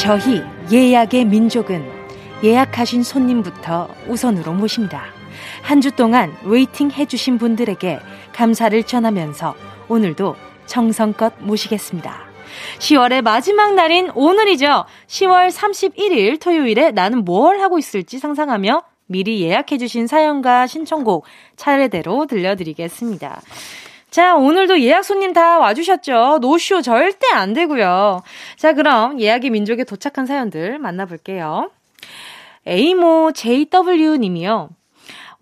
저희 0.00 0.42
예약의 0.72 1.26
민족은 1.26 1.84
예약하신 2.42 3.02
손님부터 3.02 3.86
우선으로 4.08 4.54
모십니다. 4.54 5.04
한 5.62 5.82
주 5.82 5.90
동안 5.90 6.34
waiting 6.42 6.90
해주신 6.90 7.36
분들에게 7.36 8.00
감사를 8.34 8.82
전하면서 8.82 9.54
오늘도 9.88 10.36
정성껏 10.64 11.34
모시겠습니다. 11.40 12.18
10월의 12.78 13.20
마지막 13.20 13.74
날인 13.74 14.10
오늘이죠. 14.14 14.86
10월 15.06 15.50
31일 15.52 16.40
토요일에 16.40 16.92
나는 16.92 17.24
뭘 17.24 17.60
하고 17.60 17.78
있을지 17.78 18.18
상상하며 18.18 18.82
미리 19.06 19.42
예약해주신 19.42 20.06
사연과 20.06 20.66
신청곡 20.66 21.26
차례대로 21.56 22.26
들려드리겠습니다. 22.26 23.42
자, 24.10 24.34
오늘도 24.34 24.80
예약 24.80 25.04
손님 25.04 25.32
다 25.32 25.58
와주셨죠? 25.58 26.38
노쇼 26.40 26.82
절대 26.82 27.28
안 27.32 27.52
되고요. 27.52 28.22
자, 28.56 28.72
그럼 28.72 29.20
예약의 29.20 29.50
민족에 29.50 29.84
도착한 29.84 30.26
사연들 30.26 30.80
만나볼게요. 30.80 31.70
에이모 32.66 33.30
JW 33.32 34.16
님이요. 34.16 34.70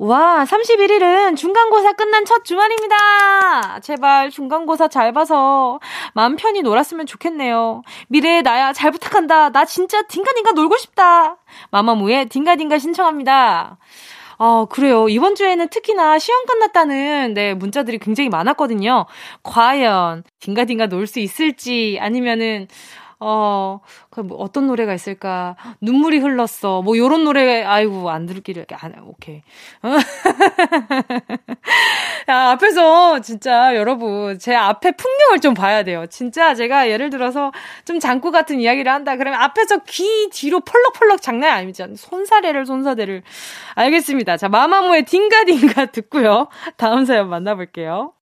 와, 0.01 0.45
31일은 0.47 1.37
중간고사 1.37 1.95
끝난 1.95 2.25
첫 2.25 2.45
주말입니다. 2.45 3.81
제발 3.81 4.31
중간고사 4.31 4.87
잘 4.89 5.13
봐서 5.13 5.81
마음 6.15 6.37
편히 6.37 6.63
놀았으면 6.63 7.07
좋겠네요. 7.07 7.83
미래의 8.07 8.43
나야 8.43 8.73
잘 8.73 8.93
부탁한다. 8.93 9.51
나 9.51 9.65
진짜 9.65 10.03
딩가딩가 10.03 10.53
놀고 10.53 10.77
싶다. 10.77 11.39
마마무의 11.71 12.27
딩가딩가 12.29 12.79
신청합니다. 12.79 13.79
어, 14.39 14.67
그래요. 14.67 15.09
이번 15.09 15.35
주에는 15.35 15.69
특히나 15.69 16.19
시험 16.21 16.47
끝났다는, 16.47 17.35
네, 17.35 17.55
문자들이 17.55 17.99
굉장히 17.99 18.29
많았거든요. 18.31 19.07
과연, 19.43 20.23
딩가딩가 20.41 20.87
놀 20.87 21.07
수 21.09 21.19
있을지, 21.21 21.99
아니면은, 22.01 22.69
어, 23.21 23.81
그 24.11 24.23
뭐 24.23 24.37
어떤 24.39 24.67
노래가 24.67 24.93
있을까? 24.95 25.57
눈물이 25.81 26.19
흘렀어. 26.19 26.83
뭐 26.83 26.97
요런 26.99 27.25
노래 27.25 27.63
아이고 27.65 28.11
안 28.11 28.27
들을기를 28.27 28.67
안 28.81 28.95
오케이. 29.07 29.43
야, 32.29 32.51
앞에서 32.51 33.21
진짜 33.21 33.75
여러분 33.75 34.39
제 34.39 34.55
앞에 34.55 34.93
풍경을 34.93 35.41
좀 35.41 35.55
봐야 35.55 35.83
돼요. 35.83 36.07
진짜 36.07 36.55
제가 36.55 36.89
예를 36.91 37.11
들어서 37.11 37.53
좀 37.85 37.99
장구 38.01 38.31
같은 38.31 38.61
이야기를 38.61 38.91
한다 38.93 39.17
그러면 39.17 39.41
앞에서 39.41 39.79
귀 39.89 40.29
뒤로 40.31 40.61
펄럭펄럭 40.61 41.23
장난 41.23 41.53
아니죠. 41.53 41.87
손사래를 41.97 42.67
손사대를 42.67 43.23
알겠습니다. 43.75 44.37
자, 44.37 44.49
마마무의 44.49 45.05
딩가딩가 45.05 45.87
듣고요. 45.87 46.49
다음 46.77 47.05
사연 47.05 47.29
만나볼게요. 47.29 48.13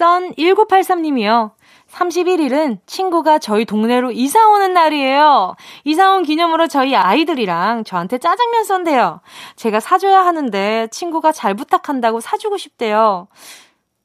썬1983님이요. 0.00 1.52
31일은 1.90 2.78
친구가 2.86 3.38
저희 3.38 3.64
동네로 3.64 4.12
이사 4.12 4.48
오는 4.48 4.72
날이에요. 4.72 5.56
이사 5.84 6.12
온 6.12 6.22
기념으로 6.22 6.68
저희 6.68 6.94
아이들이랑 6.94 7.84
저한테 7.84 8.18
짜장면 8.18 8.64
쏜대요. 8.64 9.20
제가 9.56 9.80
사줘야 9.80 10.24
하는데 10.24 10.88
친구가 10.90 11.32
잘 11.32 11.54
부탁한다고 11.54 12.20
사주고 12.20 12.56
싶대요. 12.56 13.28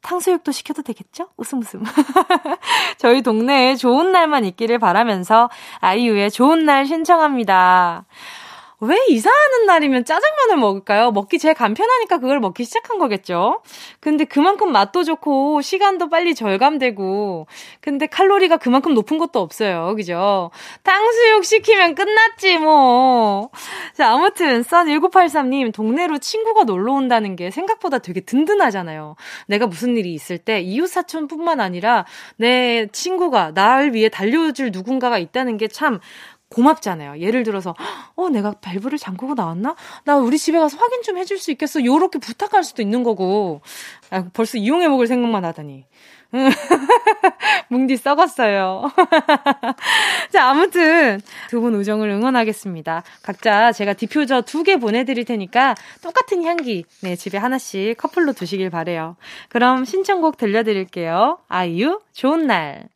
탕수육도 0.01 0.51
시켜도 0.51 0.81
되겠죠? 0.83 1.29
웃음 1.37 1.61
웃음. 1.61 1.83
저희 2.97 3.21
동네에 3.21 3.75
좋은 3.75 4.11
날만 4.11 4.45
있기를 4.45 4.77
바라면서 4.77 5.49
아이유의 5.79 6.29
좋은 6.31 6.65
날 6.65 6.85
신청합니다. 6.85 8.05
왜 8.81 8.97
이사하는 9.07 9.65
날이면 9.67 10.05
짜장면을 10.05 10.57
먹을까요? 10.57 11.11
먹기 11.11 11.39
제일 11.39 11.53
간편하니까 11.53 12.17
그걸 12.17 12.39
먹기 12.39 12.65
시작한 12.65 12.99
거겠죠? 12.99 13.61
근데 13.99 14.25
그만큼 14.25 14.71
맛도 14.71 15.03
좋고, 15.03 15.61
시간도 15.61 16.09
빨리 16.09 16.35
절감되고, 16.35 17.47
근데 17.79 18.05
칼로리가 18.07 18.57
그만큼 18.57 18.93
높은 18.93 19.17
것도 19.17 19.39
없어요. 19.39 19.93
그죠? 19.95 20.51
탕수육 20.83 21.45
시키면 21.45 21.95
끝났지, 21.95 22.57
뭐. 22.57 23.49
자, 23.93 24.11
아무튼, 24.11 24.61
썬1983님, 24.63 25.73
동네로 25.73 26.17
친구가 26.17 26.65
놀러 26.65 26.93
온다는 26.93 27.35
게 27.35 27.51
생각보다 27.51 27.99
되게 27.99 28.19
든든하잖아요. 28.19 29.15
내가 29.47 29.67
무슨 29.67 29.95
일이 29.95 30.13
있을 30.13 30.37
때, 30.37 30.59
이웃사촌 30.59 31.27
뿐만 31.27 31.61
아니라, 31.61 32.05
내 32.35 32.87
친구가, 32.91 33.51
나를 33.51 33.93
위해 33.93 34.09
달려줄 34.09 34.71
누군가가 34.71 35.17
있다는 35.17 35.57
게 35.57 35.67
참, 35.69 35.99
고맙잖아요. 36.55 37.19
예를 37.19 37.43
들어서, 37.43 37.75
어, 38.15 38.29
내가 38.29 38.53
밸브를 38.61 38.97
잠그고 38.97 39.33
나왔나? 39.35 39.75
나 40.05 40.15
우리 40.17 40.37
집에 40.37 40.57
가서 40.57 40.77
확인 40.77 41.01
좀 41.03 41.17
해줄 41.17 41.37
수 41.37 41.51
있겠어? 41.51 41.83
요렇게 41.83 42.19
부탁할 42.19 42.63
수도 42.63 42.81
있는 42.81 43.03
거고. 43.03 43.61
아, 44.09 44.23
벌써 44.33 44.57
이용해 44.57 44.87
먹을 44.87 45.07
생각만 45.07 45.43
하다니. 45.45 45.85
뭉디 47.69 47.97
썩었어요. 47.97 48.91
자, 50.31 50.49
아무튼 50.49 51.21
두 51.49 51.61
분 51.61 51.75
우정을 51.75 52.09
응원하겠습니다. 52.09 53.03
각자 53.23 53.71
제가 53.71 53.93
디퓨저 53.93 54.41
두 54.41 54.63
개 54.63 54.77
보내드릴 54.77 55.25
테니까 55.25 55.75
똑같은 56.01 56.43
향기, 56.43 56.83
네, 57.01 57.15
집에 57.15 57.37
하나씩 57.37 57.97
커플로 57.97 58.33
두시길 58.33 58.69
바래요. 58.69 59.15
그럼 59.49 59.85
신청곡 59.85 60.37
들려드릴게요. 60.37 61.37
아이유, 61.47 62.01
좋은 62.13 62.47
날. 62.47 62.87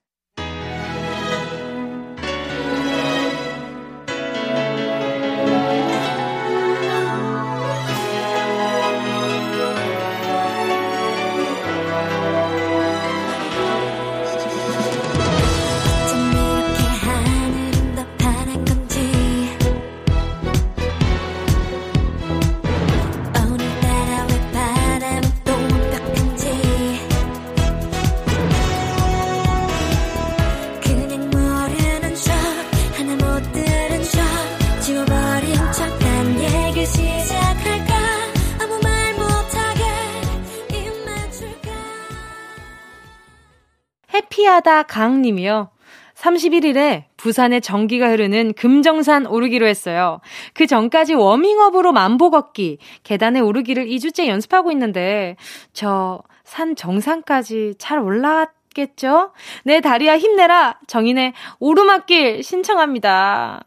해피하다 44.19 44.83
강님이요. 44.83 45.69
31일에 46.15 47.05
부산에 47.15 47.61
전기가 47.61 48.09
흐르는 48.09 48.53
금정산 48.53 49.25
오르기로 49.25 49.65
했어요. 49.65 50.19
그 50.53 50.67
전까지 50.67 51.13
워밍업으로 51.13 51.93
만보 51.93 52.29
걷기, 52.29 52.77
계단에 53.03 53.39
오르기를 53.39 53.85
2주째 53.85 54.27
연습하고 54.27 54.71
있는데, 54.71 55.35
저 55.73 56.21
산 56.49 56.75
정상까지 56.75 57.75
잘 57.77 57.99
올라왔겠죠? 57.99 59.33
내 59.65 59.81
다리야 59.81 60.17
힘내라! 60.17 60.79
정인의 60.87 61.33
오르막길 61.59 62.41
신청합니다. 62.41 63.65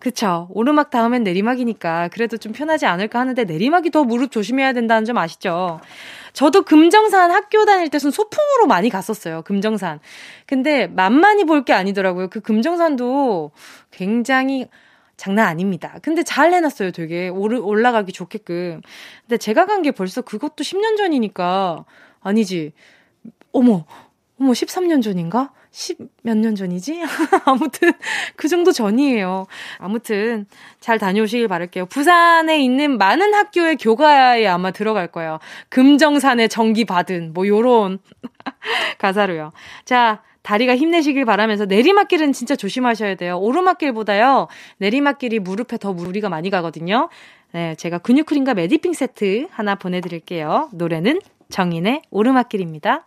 그쵸. 0.00 0.48
오르막 0.50 0.90
다음엔 0.90 1.22
내리막이니까 1.22 2.08
그래도 2.08 2.36
좀 2.36 2.52
편하지 2.52 2.86
않을까 2.86 3.20
하는데 3.20 3.44
내리막이 3.44 3.90
더 3.90 4.02
무릎 4.02 4.32
조심해야 4.32 4.72
된다는 4.72 5.04
점 5.04 5.16
아시죠? 5.16 5.80
저도 6.32 6.62
금정산 6.62 7.30
학교 7.30 7.64
다닐 7.64 7.88
때는 7.88 8.10
소풍으로 8.10 8.66
많이 8.66 8.88
갔었어요. 8.90 9.42
금정산. 9.42 10.00
근데 10.46 10.86
만만히 10.86 11.44
볼 11.44 11.64
게 11.64 11.72
아니더라고요. 11.72 12.28
그 12.28 12.40
금정산도 12.40 13.50
굉장히 13.90 14.68
장난 15.16 15.46
아닙니다. 15.48 15.98
근데 16.02 16.22
잘 16.22 16.52
해놨어요. 16.54 16.92
되게 16.92 17.28
오르, 17.28 17.58
올라가기 17.60 18.12
좋게끔. 18.12 18.80
근데 19.22 19.36
제가 19.36 19.66
간 19.66 19.82
게 19.82 19.90
벌써 19.90 20.22
그것도 20.22 20.62
10년 20.64 20.96
전이니까 20.96 21.84
아니지. 22.20 22.72
어머, 23.52 23.84
어머 24.40 24.52
13년 24.52 25.02
전인가? 25.02 25.52
10몇년 25.72 26.56
전이지? 26.56 27.02
아무튼 27.44 27.92
그 28.36 28.48
정도 28.48 28.72
전이에요. 28.72 29.46
아무튼 29.78 30.46
잘 30.80 30.98
다녀오시길 30.98 31.48
바랄게요. 31.48 31.86
부산에 31.86 32.62
있는 32.62 32.98
많은 32.98 33.34
학교의 33.34 33.76
교과에 33.76 34.46
아마 34.46 34.70
들어갈 34.70 35.08
거예요. 35.08 35.38
금정산에 35.68 36.48
정기 36.48 36.84
받은 36.84 37.32
뭐 37.34 37.46
요런 37.46 37.98
가사로요. 38.98 39.52
자, 39.84 40.22
다리가 40.42 40.76
힘내시길 40.76 41.24
바라면서 41.26 41.66
내리막길은 41.66 42.32
진짜 42.32 42.56
조심하셔야 42.56 43.16
돼요. 43.16 43.38
오르막길보다요. 43.38 44.48
내리막길이 44.78 45.40
무릎에 45.40 45.76
더 45.76 45.92
무리가 45.92 46.28
많이 46.30 46.48
가거든요. 46.48 47.10
네, 47.52 47.74
제가 47.74 47.98
근육크림과 47.98 48.54
메디핑 48.54 48.92
세트 48.92 49.48
하나 49.50 49.74
보내드릴게요. 49.74 50.70
노래는 50.72 51.20
정인의 51.50 52.02
오르막길입니다. 52.10 53.06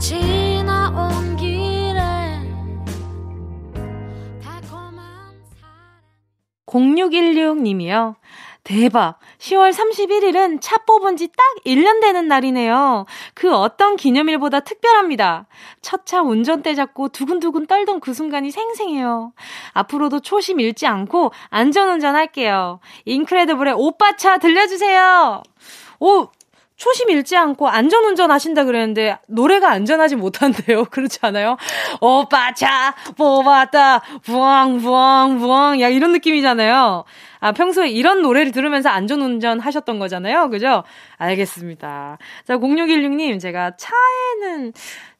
지나온 0.00 1.36
길에 1.36 2.00
달콤한 4.42 5.34
사랑 5.60 5.76
0616님이요. 6.66 8.14
대박. 8.64 9.18
10월 9.38 9.72
31일은 9.72 10.58
차 10.60 10.76
뽑은 10.78 11.16
지 11.16 11.28
딱 11.28 11.44
1년 11.64 12.00
되는 12.00 12.28
날이네요. 12.28 13.06
그 13.34 13.52
어떤 13.54 13.96
기념일보다 13.96 14.60
특별합니다. 14.60 15.46
첫 15.82 16.04
차 16.06 16.22
운전대 16.22 16.74
잡고 16.74 17.08
두근두근 17.10 17.66
떨던 17.66 18.00
그 18.00 18.12
순간이 18.14 18.50
생생해요. 18.50 19.32
앞으로도 19.74 20.20
초심 20.20 20.60
잃지 20.60 20.86
않고 20.86 21.32
안전운전 21.50 22.14
할게요. 22.16 22.80
인크레더블의 23.04 23.74
오빠 23.76 24.16
차 24.16 24.38
들려주세요. 24.38 25.42
오, 26.00 26.28
초심 26.80 27.10
잃지 27.10 27.36
않고 27.36 27.68
안전 27.68 28.04
운전 28.04 28.30
하신다 28.30 28.64
그랬는데 28.64 29.18
노래가 29.28 29.70
안전하지 29.70 30.16
못한데요. 30.16 30.86
그렇지 30.90 31.18
않아요? 31.20 31.58
오빠 32.00 32.54
차 32.54 32.94
뽑았다. 33.18 34.00
부엉 34.24 34.78
부엉 34.78 35.38
부엉 35.40 35.80
야 35.82 35.88
이런 35.90 36.12
느낌이잖아요. 36.12 37.04
아 37.40 37.52
평소에 37.52 37.90
이런 37.90 38.22
노래를 38.22 38.50
들으면서 38.52 38.88
안전 38.88 39.20
운전 39.20 39.60
하셨던 39.60 39.98
거잖아요. 39.98 40.48
그죠? 40.48 40.82
알겠습니다. 41.18 42.16
자 42.46 42.56
0616님 42.56 43.38
제가 43.38 43.72
차에는 43.76 44.72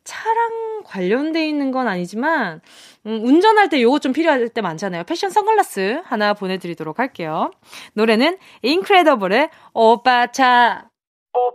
차랑 0.02 0.82
관련돼 0.86 1.46
있는 1.46 1.72
건 1.72 1.88
아니지만 1.88 2.62
음, 3.04 3.20
운전할 3.22 3.68
때 3.68 3.82
요거 3.82 3.98
좀 3.98 4.14
필요할 4.14 4.48
때 4.48 4.62
많잖아요. 4.62 5.04
패션 5.04 5.28
선글라스 5.28 6.00
하나 6.06 6.32
보내드리도록 6.32 6.98
할게요. 6.98 7.50
노래는 7.92 8.38
인크레더블의 8.62 9.50
오빠 9.74 10.28
차 10.28 10.89
오 11.32 11.50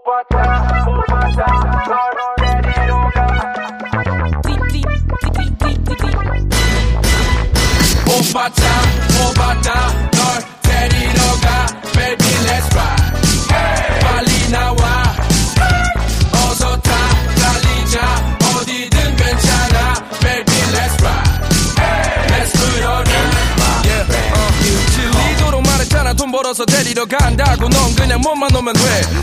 벌어서 26.45 26.63
데리러 26.63 27.05
간다고 27.05 27.67
넌 27.67 27.95
그냥 27.95 28.21
몸만 28.21 28.55
오면 28.55 28.73
돼. 28.73 28.81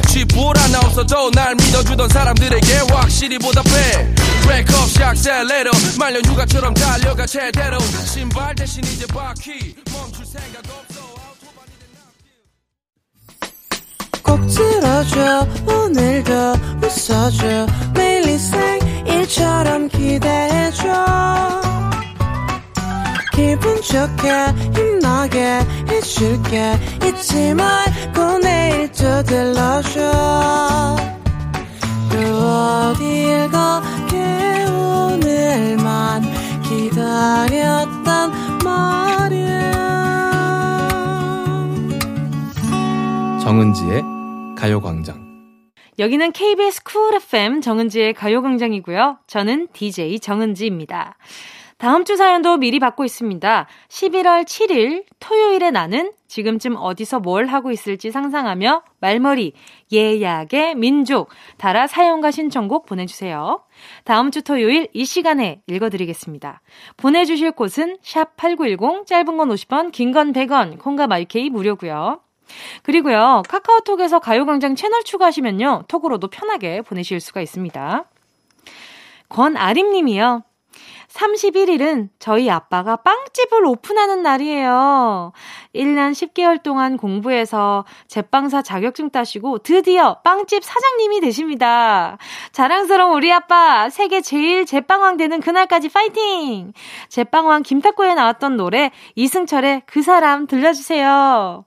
쥐뿔 0.08 0.58
하나 0.58 0.80
없어도 0.80 1.30
날 1.30 1.54
믿어주던 1.54 2.08
사람들에게 2.08 2.78
확실히 2.90 3.38
보답해. 3.38 4.12
브레이크 4.42 4.76
없이 4.76 5.00
악셀레러 5.00 5.70
말년 6.00 6.24
휴가처럼 6.24 6.74
달려가 6.74 7.24
제대로. 7.24 7.78
신발 8.12 8.52
대신 8.56 8.82
이제 8.82 9.06
바퀴 9.06 9.72
멈출 9.92 10.26
생각 10.26 10.64
없어. 10.66 11.00
꼭 14.24 14.44
들어줘 14.48 15.46
오늘도 15.64 16.54
웃어줘. 16.82 17.66
매일 17.94 18.28
일상일처럼 18.30 19.88
기대해줘 19.90 20.82
기분 23.42 23.74
좋게 23.82 24.30
힘나게 24.72 25.58
해줄게 25.90 26.78
잊지 27.04 27.54
말고 27.54 28.38
내일 28.38 28.92
또 28.92 29.20
들러줘 29.24 29.98
또 32.08 32.18
어딜 32.18 33.50
가게 33.50 34.64
오늘만 34.70 36.22
기다렸단 36.62 38.30
말이야 38.62 39.72
정은지의 43.42 44.04
가요광장. 44.56 45.20
여기는 45.98 46.30
KBS 46.30 46.84
쿨 46.84 47.16
FM 47.16 47.60
정은지의 47.60 48.14
가요광장이고요. 48.14 49.18
저는 49.26 49.66
DJ 49.72 50.20
정은지입니다. 50.20 51.16
다음 51.82 52.04
주 52.04 52.14
사연도 52.14 52.58
미리 52.58 52.78
받고 52.78 53.04
있습니다. 53.04 53.66
11월 53.88 54.44
7일 54.44 55.04
토요일에 55.18 55.72
나는 55.72 56.12
지금쯤 56.28 56.76
어디서 56.76 57.18
뭘 57.18 57.46
하고 57.46 57.72
있을지 57.72 58.12
상상하며 58.12 58.84
말머리 59.00 59.52
예약의 59.90 60.76
민족 60.76 61.30
달아 61.58 61.88
사연과 61.88 62.30
신청곡 62.30 62.86
보내주세요. 62.86 63.64
다음 64.04 64.30
주 64.30 64.42
토요일 64.42 64.86
이 64.92 65.04
시간에 65.04 65.60
읽어드리겠습니다. 65.66 66.60
보내주실 66.98 67.50
곳은 67.50 67.96
샵 68.00 68.36
8910 68.36 69.04
짧은 69.04 69.36
건 69.36 69.48
50원 69.48 69.90
긴 69.90 70.12
건 70.12 70.32
100원 70.32 70.78
콩과 70.78 71.08
마이케이 71.08 71.50
무료고요. 71.50 72.20
그리고요 72.84 73.42
카카오톡에서 73.48 74.20
가요광장 74.20 74.76
채널 74.76 75.02
추가하시면요 75.02 75.86
톡으로도 75.88 76.28
편하게 76.28 76.80
보내실 76.82 77.18
수가 77.18 77.40
있습니다. 77.40 78.04
권아림님이요. 79.30 80.44
31일은 81.08 82.08
저희 82.18 82.50
아빠가 82.50 82.96
빵집을 82.96 83.64
오픈하는 83.66 84.22
날이에요. 84.22 85.32
1년 85.74 86.12
10개월 86.12 86.62
동안 86.62 86.96
공부해서 86.96 87.84
제빵사 88.08 88.62
자격증 88.62 89.10
따시고 89.10 89.58
드디어 89.58 90.20
빵집 90.22 90.64
사장님이 90.64 91.20
되십니다. 91.20 92.18
자랑스러운 92.52 93.14
우리 93.14 93.32
아빠, 93.32 93.90
세계 93.90 94.20
제일 94.20 94.66
제빵왕 94.66 95.16
되는 95.16 95.40
그날까지 95.40 95.88
파이팅! 95.90 96.72
제빵왕 97.08 97.62
김탁구에 97.62 98.14
나왔던 98.14 98.56
노래 98.56 98.90
이승철의 99.14 99.82
그 99.86 100.02
사람 100.02 100.46
들려주세요. 100.46 101.64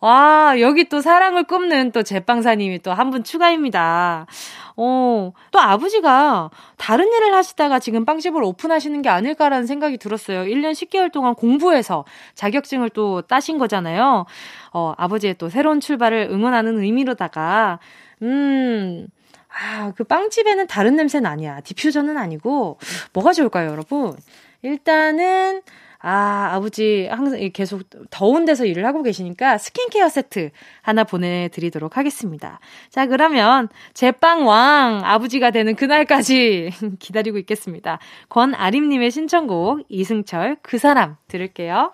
와, 0.00 0.54
여기 0.60 0.88
또 0.88 1.00
사랑을 1.02 1.44
굽는 1.44 1.92
또 1.92 2.02
제빵사님이 2.02 2.78
또 2.80 2.92
한 2.92 3.10
분 3.10 3.22
추가입니다. 3.22 4.26
어, 4.76 5.32
또 5.50 5.58
아버지가 5.60 6.48
다른 6.78 7.06
일을 7.12 7.34
하시다가 7.34 7.78
지금 7.80 8.06
빵집을 8.06 8.42
오픈하시는 8.42 9.02
게 9.02 9.10
아닐까라는 9.10 9.66
생각이 9.66 9.98
들었어요. 9.98 10.44
1년 10.44 10.72
10개월 10.72 11.12
동안 11.12 11.34
공부해서 11.34 12.04
자격증을 12.34 12.90
또 12.90 13.20
따신 13.22 13.58
거잖아요. 13.58 14.24
어, 14.72 14.94
아버지의 14.96 15.34
또 15.36 15.50
새로운 15.50 15.80
출발을 15.80 16.28
응원하는 16.30 16.78
의미로다가, 16.80 17.78
음, 18.22 19.06
아, 19.50 19.92
그 19.96 20.04
빵집에는 20.04 20.66
다른 20.66 20.96
냄새는 20.96 21.28
아니야. 21.28 21.60
디퓨저는 21.60 22.16
아니고, 22.16 22.78
뭐가 23.12 23.32
좋을까요, 23.34 23.70
여러분? 23.70 24.16
일단은, 24.62 25.60
아, 26.02 26.50
아버지 26.52 27.06
항상 27.10 27.38
계속 27.52 27.82
더운 28.10 28.46
데서 28.46 28.64
일을 28.64 28.86
하고 28.86 29.02
계시니까 29.02 29.58
스킨케어 29.58 30.08
세트 30.08 30.50
하나 30.80 31.04
보내드리도록 31.04 31.96
하겠습니다. 31.98 32.58
자, 32.88 33.06
그러면 33.06 33.68
제빵왕 33.92 35.02
아버지가 35.04 35.50
되는 35.50 35.74
그날까지 35.74 36.70
기다리고 36.98 37.36
있겠습니다. 37.38 37.98
권아림님의 38.30 39.10
신청곡 39.10 39.84
이승철 39.88 40.56
그 40.62 40.78
사람 40.78 41.16
들을게요. 41.28 41.92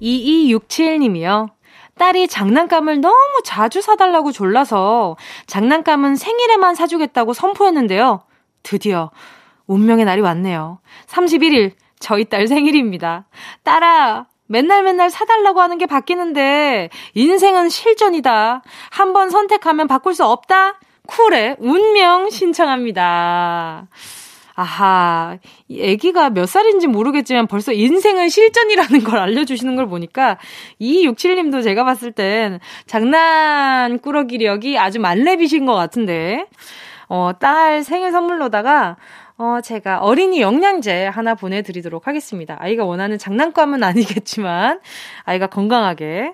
2267님이요. 0.00 1.50
딸이 1.98 2.28
장난감을 2.28 3.00
너무 3.00 3.40
자주 3.44 3.82
사달라고 3.82 4.30
졸라서 4.30 5.16
장난감은 5.46 6.14
생일에만 6.16 6.74
사주겠다고 6.76 7.32
선포했는데요. 7.32 8.22
드디어 8.62 9.10
운명의 9.66 10.04
날이 10.04 10.20
왔네요. 10.20 10.78
31일 11.06 11.72
저희 11.98 12.24
딸 12.24 12.46
생일입니다. 12.46 13.26
딸아, 13.64 14.26
맨날 14.46 14.84
맨날 14.84 15.10
사달라고 15.10 15.60
하는 15.60 15.76
게 15.78 15.86
바뀌는데 15.86 16.90
인생은 17.14 17.68
실전이다. 17.68 18.62
한 18.90 19.12
번 19.12 19.30
선택하면 19.30 19.88
바꿀 19.88 20.14
수 20.14 20.24
없다. 20.24 20.78
쿨의 21.06 21.56
운명 21.58 22.30
신청합니다. 22.30 23.88
아하, 24.60 25.38
이 25.68 25.92
아기가 25.92 26.30
몇 26.30 26.46
살인지 26.46 26.88
모르겠지만 26.88 27.46
벌써 27.46 27.72
인생은 27.72 28.28
실전이라는 28.28 29.04
걸 29.04 29.20
알려주시는 29.20 29.76
걸 29.76 29.86
보니까 29.86 30.36
2267님도 30.80 31.62
제가 31.62 31.84
봤을 31.84 32.10
땐 32.10 32.58
장난꾸러기력이 32.86 34.76
아주 34.76 34.98
만렙이신 34.98 35.64
것 35.64 35.76
같은데 35.76 36.44
어, 37.08 37.30
딸 37.38 37.84
생일 37.84 38.10
선물로다가 38.10 38.96
어, 39.36 39.60
제가 39.62 40.00
어린이 40.00 40.40
영양제 40.40 41.06
하나 41.06 41.36
보내드리도록 41.36 42.08
하겠습니다. 42.08 42.56
아이가 42.58 42.84
원하는 42.84 43.16
장난감은 43.16 43.84
아니겠지만 43.84 44.80
아이가 45.22 45.46
건강하게 45.46 46.32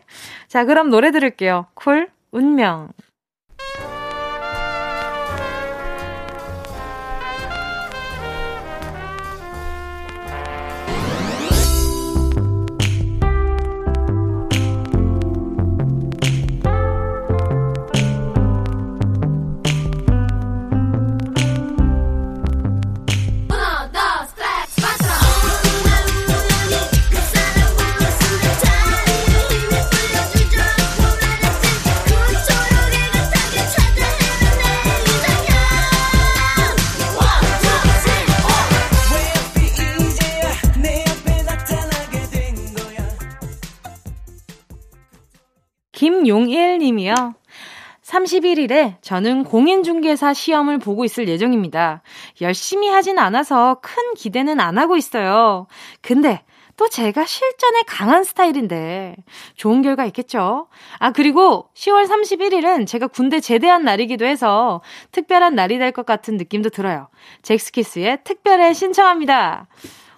자 0.48 0.64
그럼 0.64 0.88
노래 0.88 1.10
들을게요. 1.10 1.66
쿨 1.74 2.08
운명 2.30 2.88
김용일 46.04 46.76
님이요. 46.80 47.14
31일에 48.02 48.96
저는 49.00 49.42
공인중개사 49.44 50.34
시험을 50.34 50.78
보고 50.78 51.06
있을 51.06 51.28
예정입니다. 51.30 52.02
열심히 52.42 52.90
하진 52.90 53.18
않아서 53.18 53.78
큰 53.80 54.12
기대는 54.14 54.60
안 54.60 54.76
하고 54.76 54.98
있어요. 54.98 55.66
근데 56.02 56.42
또 56.76 56.90
제가 56.90 57.24
실전에 57.24 57.84
강한 57.86 58.22
스타일인데 58.22 59.16
좋은 59.56 59.80
결과 59.80 60.04
있겠죠? 60.04 60.66
아, 60.98 61.10
그리고 61.12 61.70
10월 61.74 62.06
31일은 62.06 62.86
제가 62.86 63.06
군대 63.06 63.40
제대한 63.40 63.82
날이기도 63.84 64.26
해서 64.26 64.82
특별한 65.10 65.54
날이 65.54 65.78
될 65.78 65.90
것 65.92 66.04
같은 66.04 66.36
느낌도 66.36 66.68
들어요. 66.68 67.08
잭스키스의 67.40 68.18
특별해 68.24 68.74
신청합니다. 68.74 69.68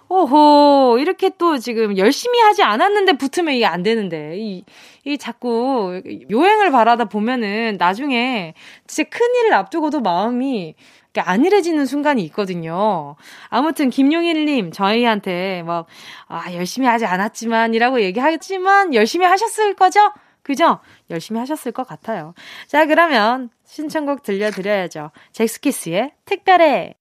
오호, 0.09 0.97
이렇게 0.99 1.29
또 1.37 1.57
지금 1.57 1.97
열심히 1.97 2.39
하지 2.39 2.63
않았는데 2.63 3.13
붙으면 3.13 3.53
이게 3.55 3.65
안 3.65 3.83
되는데. 3.83 4.37
이, 4.37 4.63
이 5.03 5.17
자꾸 5.17 6.01
요행을 6.29 6.71
바라다 6.71 7.05
보면은 7.05 7.77
나중에 7.77 8.53
진짜 8.87 9.09
큰 9.09 9.25
일을 9.35 9.53
앞두고도 9.53 10.01
마음이 10.01 10.75
안일해지는 11.15 11.85
순간이 11.85 12.23
있거든요. 12.25 13.15
아무튼 13.49 13.89
김용일님 13.89 14.71
저희한테 14.71 15.63
막 15.63 15.87
아, 16.27 16.53
열심히 16.53 16.87
하지 16.87 17.05
않았지만이라고 17.05 18.01
얘기하겠지만 18.01 18.93
열심히 18.93 19.25
하셨을 19.25 19.73
거죠? 19.73 20.11
그죠? 20.43 20.79
열심히 21.09 21.39
하셨을 21.39 21.71
것 21.71 21.87
같아요. 21.87 22.33
자 22.67 22.85
그러면 22.85 23.49
신청곡 23.65 24.23
들려드려야죠. 24.23 25.11
잭스키스의 25.31 26.13
특별해. 26.25 26.95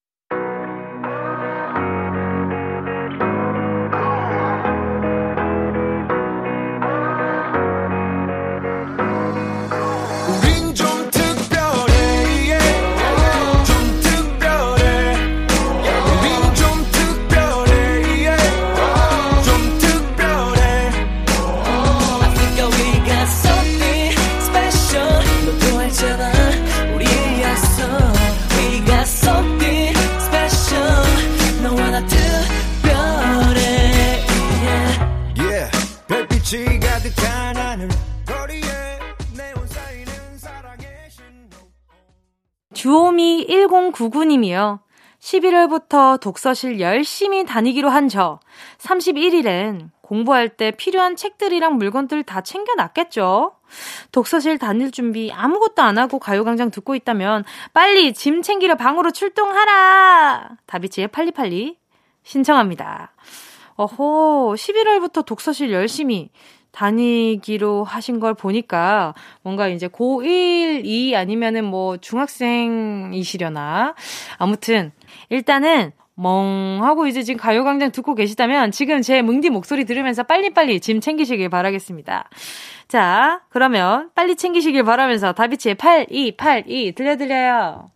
주호미 42.86 43.48
1099님이요. 43.48 44.78
11월부터 45.18 46.20
독서실 46.20 46.78
열심히 46.78 47.44
다니기로 47.44 47.88
한 47.88 48.06
저 48.08 48.38
31일엔 48.78 49.90
공부할 50.02 50.50
때 50.50 50.70
필요한 50.70 51.16
책들이랑 51.16 51.78
물건들 51.78 52.22
다 52.22 52.42
챙겨놨겠죠? 52.42 53.56
독서실 54.12 54.58
다닐 54.58 54.92
준비 54.92 55.32
아무것도 55.32 55.82
안 55.82 55.98
하고 55.98 56.20
가요광장 56.20 56.70
듣고 56.70 56.94
있다면 56.94 57.42
빨리 57.74 58.14
짐 58.14 58.40
챙기러 58.40 58.76
방으로 58.76 59.10
출동하라! 59.10 60.50
다비치의 60.66 61.08
팔리팔리 61.08 61.78
신청합니다. 62.22 63.14
어호, 63.74 64.54
11월부터 64.56 65.24
독서실 65.26 65.72
열심히 65.72 66.30
다니기로 66.76 67.84
하신 67.84 68.20
걸 68.20 68.34
보니까 68.34 69.14
뭔가 69.42 69.66
이제 69.68 69.88
고1, 69.88 70.82
2 70.84 71.16
아니면은 71.16 71.64
뭐 71.64 71.96
중학생이시려나. 71.96 73.94
아무튼 74.36 74.92
일단은 75.30 75.92
멍하고 76.14 77.06
이제 77.06 77.22
지금 77.22 77.38
가요광장 77.40 77.92
듣고 77.92 78.14
계시다면 78.14 78.72
지금 78.72 79.00
제 79.00 79.22
뭉디 79.22 79.50
목소리 79.50 79.84
들으면서 79.84 80.22
빨리빨리 80.22 80.80
짐 80.80 81.00
챙기시길 81.00 81.48
바라겠습니다. 81.48 82.28
자, 82.88 83.40
그러면 83.48 84.10
빨리 84.14 84.36
챙기시길 84.36 84.82
바라면서 84.84 85.32
다비치의 85.32 85.76
8282 85.76 86.92
들려드려요. 86.92 87.90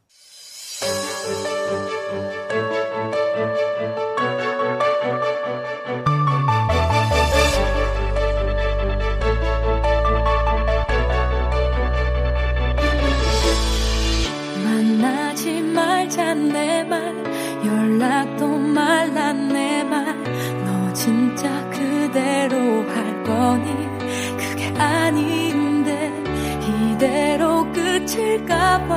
끝일까봐 28.10 28.96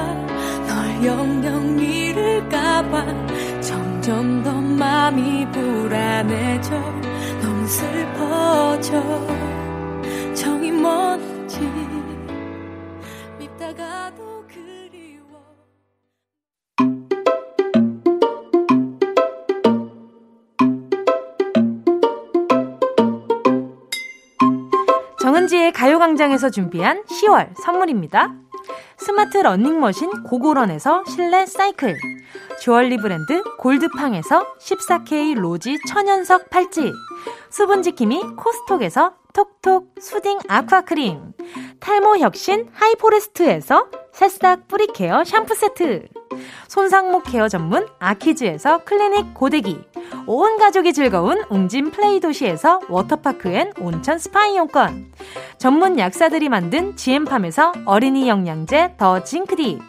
널 0.68 1.06
영영 1.06 1.80
잃을까봐 1.80 3.06
점점 3.62 4.42
더 4.42 4.52
마음이 4.60 5.46
불안해져. 5.52 6.72
너무 7.42 7.68
슬퍼져. 7.68 9.04
정이 10.34 10.72
뭔지 10.72 11.60
밉다가도 13.38 14.46
그리워. 14.48 15.40
정은지의 25.22 25.72
가요광장에서 25.72 26.50
준비한 26.50 27.04
10월 27.04 27.54
선물입니다. 27.64 28.43
스마트 29.04 29.38
러닝머신 29.38 30.24
고고런에서 30.24 31.04
실내 31.06 31.46
사이클 31.46 31.98
주얼리 32.62 32.96
브랜드 32.96 33.44
골드팡에서 33.58 34.56
14K 34.58 35.36
로지 35.36 35.78
천연석 35.90 36.50
팔찌 36.50 36.90
수분지킴이 37.50 38.38
코스톡에서 38.38 39.16
톡톡 39.34 39.96
수딩 40.00 40.40
아쿠아크림 40.48 41.34
탈모 41.82 42.20
혁신 42.20 42.70
하이포레스트에서 42.72 43.88
새싹 44.14 44.70
뿌리케어 44.70 45.26
샴푸 45.26 45.54
세트 45.54 46.08
손상목 46.68 47.24
케어 47.24 47.48
전문 47.48 47.88
아키즈에서 48.00 48.84
클리닉 48.84 49.34
고데기. 49.34 49.80
온 50.26 50.58
가족이 50.58 50.94
즐거운 50.94 51.44
웅진 51.50 51.92
플레이 51.92 52.20
도시에서 52.20 52.82
워터파크 52.90 53.50
and 53.50 53.72
온천 53.80 54.20
스파 54.20 54.48
이용권. 54.48 55.12
전문 55.58 55.98
약사들이 55.98 56.50
만든 56.50 56.96
지엠팜에서 56.96 57.74
어린이 57.86 58.28
영양제 58.28 58.96
더 58.98 59.24
징크디 59.24 59.80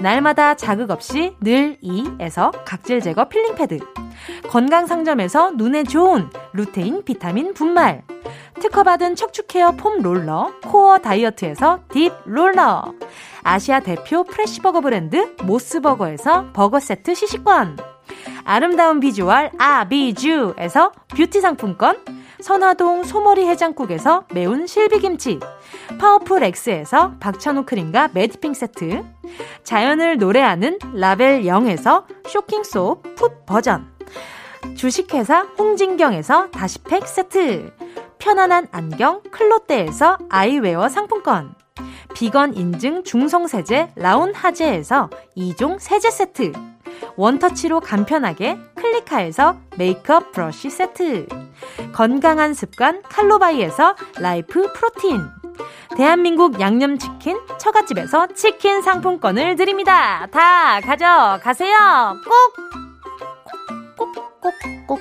날마다 0.00 0.54
자극 0.54 0.90
없이 0.90 1.36
늘 1.40 1.76
이에서 1.80 2.52
각질 2.64 3.00
제거 3.00 3.28
필링 3.28 3.56
패드. 3.56 3.78
건강 4.48 4.86
상점에서 4.86 5.52
눈에 5.52 5.82
좋은 5.82 6.30
루테인 6.52 7.04
비타민 7.04 7.52
분말. 7.52 8.04
특허받은 8.60 9.16
척추케어 9.16 9.72
폼 9.72 10.00
롤러 10.02 10.52
코어 10.64 10.98
다이어트에서 10.98 11.80
딥 11.90 12.12
롤러. 12.24 12.94
아시아 13.42 13.80
대표 13.80 14.24
프레시버거 14.24 14.80
브랜드 14.80 15.34
모스버거에서 15.42 16.52
버거 16.52 16.80
세트 16.80 17.14
시식권. 17.14 17.78
아름다운 18.44 19.00
비주얼 19.00 19.50
아비주에서 19.58 20.92
뷰티 21.08 21.40
상품권 21.40 21.96
선화동 22.40 23.02
소머리 23.04 23.46
해장국에서 23.46 24.24
매운 24.32 24.66
실비김치 24.66 25.40
파워풀 25.98 26.42
X에서 26.44 27.14
박찬호 27.18 27.64
크림과 27.66 28.10
매디핑 28.14 28.54
세트 28.54 29.04
자연을 29.64 30.18
노래하는 30.18 30.78
라벨 30.94 31.42
0에서 31.42 32.04
쇼킹소 32.26 33.02
풋 33.16 33.44
버전 33.44 33.90
주식회사 34.76 35.42
홍진경에서 35.58 36.50
다시팩 36.50 37.06
세트 37.08 37.72
편안한 38.18 38.68
안경 38.70 39.22
클로떼에서 39.30 40.18
아이웨어 40.28 40.88
상품권 40.88 41.54
비건 42.14 42.54
인증 42.54 43.04
중성세제 43.04 43.92
라운 43.96 44.34
하제에서 44.34 45.10
2종 45.36 45.78
세제 45.78 46.10
세트 46.10 46.52
원터치로 47.16 47.80
간편하게 47.80 48.58
클리카에서 48.74 49.56
메이크업 49.76 50.32
브러쉬 50.32 50.70
세트 50.70 51.26
건강한 51.92 52.54
습관 52.54 53.02
칼로바이에서 53.02 53.96
라이프 54.20 54.72
프로틴 54.72 55.38
대한민국 55.96 56.60
양념치킨 56.60 57.38
처갓집에서 57.58 58.28
치킨 58.34 58.82
상품권을 58.82 59.56
드립니다. 59.56 60.26
다 60.30 60.80
가져가세요. 60.80 62.16
꼭! 62.24 62.78
꼭, 63.96 64.40
꼭, 64.40 64.54
꼭. 64.86 65.00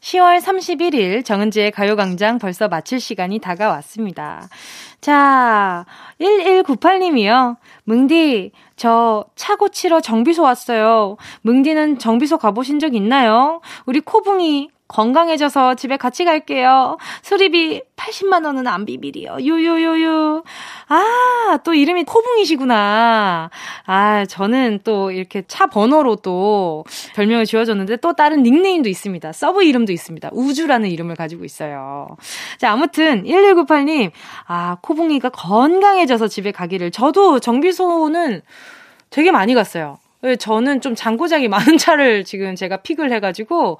10월 0.00 0.40
31일 0.40 1.24
정은지의 1.24 1.70
가요광장 1.70 2.38
벌써 2.38 2.66
마칠 2.68 2.98
시간이 2.98 3.40
다가왔습니다. 3.40 4.48
자, 5.00 5.84
1198님이요. 6.20 7.56
뭉디, 7.84 8.50
저 8.76 9.24
차 9.36 9.56
고 9.56 9.68
치러 9.68 10.00
정비소 10.00 10.42
왔어요. 10.42 11.16
뭉디는 11.42 11.98
정비소 11.98 12.38
가보신 12.38 12.78
적 12.80 12.94
있나요? 12.94 13.60
우리 13.86 14.00
코붕이 14.00 14.70
건강해져서 14.88 15.74
집에 15.74 15.98
같이 15.98 16.24
갈게요. 16.24 16.96
수리비 17.22 17.82
80만 17.96 18.46
원은 18.46 18.66
안 18.66 18.86
비밀이요. 18.86 19.36
유유유유. 19.40 20.42
아, 20.88 21.58
또 21.62 21.74
이름이 21.74 22.04
코붕이시구나. 22.04 23.50
아, 23.84 24.24
저는 24.24 24.80
또 24.84 25.10
이렇게 25.10 25.42
차 25.46 25.66
번호로 25.66 26.16
또 26.16 26.84
별명을 27.14 27.44
지어줬는데 27.44 27.96
또 27.98 28.14
다른 28.14 28.42
닉네임도 28.42 28.88
있습니다. 28.88 29.32
서브 29.32 29.62
이름도 29.62 29.92
있습니다. 29.92 30.30
우주라는 30.32 30.90
이름을 30.90 31.16
가지고 31.16 31.44
있어요. 31.44 32.08
자, 32.58 32.72
아무튼 32.72 33.24
1198님. 33.24 34.10
아, 34.46 34.78
코붕이가 34.80 35.28
건강해져서 35.28 36.28
집에 36.28 36.50
가기를. 36.50 36.90
저도 36.90 37.40
정비소는 37.40 38.40
되게 39.10 39.30
많이 39.30 39.54
갔어요. 39.54 39.98
저는 40.38 40.80
좀 40.80 40.94
장고장이 40.94 41.46
많은 41.48 41.78
차를 41.78 42.24
지금 42.24 42.56
제가 42.56 42.78
픽을 42.78 43.12
해가지고, 43.12 43.78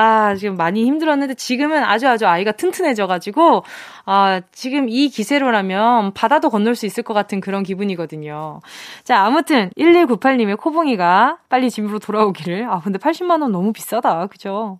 아, 0.00 0.36
지금 0.36 0.56
많이 0.56 0.84
힘들었는데 0.84 1.34
지금은 1.34 1.82
아주 1.82 2.06
아주 2.06 2.24
아이가 2.24 2.52
튼튼해져가지고, 2.52 3.64
아, 4.06 4.40
지금 4.52 4.88
이 4.88 5.08
기세로라면 5.08 6.14
바다도 6.14 6.50
건널 6.50 6.76
수 6.76 6.86
있을 6.86 7.02
것 7.02 7.14
같은 7.14 7.40
그런 7.40 7.64
기분이거든요. 7.64 8.60
자, 9.02 9.18
아무튼 9.24 9.70
1198님의 9.76 10.56
코봉이가 10.56 11.38
빨리 11.48 11.68
집으로 11.68 11.98
돌아오기를. 11.98 12.68
아, 12.70 12.78
근데 12.78 12.96
80만원 13.00 13.50
너무 13.50 13.72
비싸다. 13.72 14.26
그죠? 14.26 14.78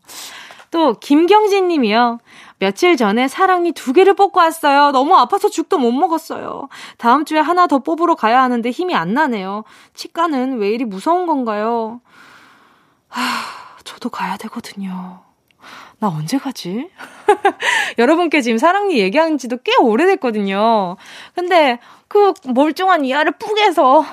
또, 0.70 0.92
김경진 1.00 1.66
님이요. 1.66 2.18
며칠 2.60 2.96
전에 2.96 3.26
사랑니 3.26 3.72
두 3.72 3.92
개를 3.92 4.14
뽑고 4.14 4.38
왔어요. 4.38 4.92
너무 4.92 5.16
아파서 5.16 5.48
죽도 5.48 5.78
못 5.78 5.90
먹었어요. 5.90 6.68
다음 6.96 7.24
주에 7.24 7.40
하나 7.40 7.66
더 7.66 7.80
뽑으러 7.80 8.14
가야 8.14 8.40
하는데 8.40 8.70
힘이 8.70 8.94
안 8.94 9.14
나네요. 9.14 9.64
치과는 9.94 10.58
왜 10.58 10.70
이리 10.70 10.84
무서운 10.84 11.26
건가요? 11.26 12.00
하, 13.08 13.22
저도 13.88 14.10
가야 14.10 14.36
되거든요. 14.36 15.20
나 15.98 16.08
언제 16.08 16.36
가지? 16.36 16.90
여러분께 17.96 18.42
지금 18.42 18.58
사랑니 18.58 18.98
얘기한 18.98 19.38
지도 19.38 19.56
꽤 19.64 19.72
오래됐거든요. 19.80 20.98
근데 21.34 21.78
그 22.06 22.34
멀쩡한 22.44 23.06
이하를 23.06 23.32
뿌개서 23.32 24.04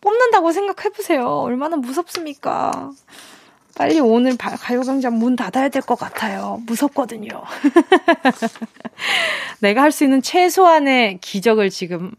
뽑는다고 0.00 0.52
생각해보세요. 0.52 1.26
얼마나 1.40 1.74
무섭습니까? 1.76 2.92
빨리 3.76 3.98
오늘 4.00 4.36
가요광장 4.38 5.18
문 5.18 5.34
닫아야 5.34 5.70
될 5.70 5.82
것 5.82 5.98
같아요. 5.98 6.62
무섭거든요. 6.66 7.28
내가 9.58 9.82
할 9.82 9.90
수 9.90 10.04
있는 10.04 10.22
최소한의 10.22 11.18
기적을 11.20 11.70
지금 11.70 12.12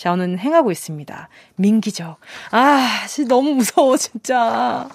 저는 0.00 0.38
행하고 0.38 0.70
있습니다. 0.70 1.28
민기적. 1.56 2.18
아, 2.52 3.04
진짜 3.06 3.28
너무 3.28 3.54
무서워, 3.54 3.98
진짜. 3.98 4.88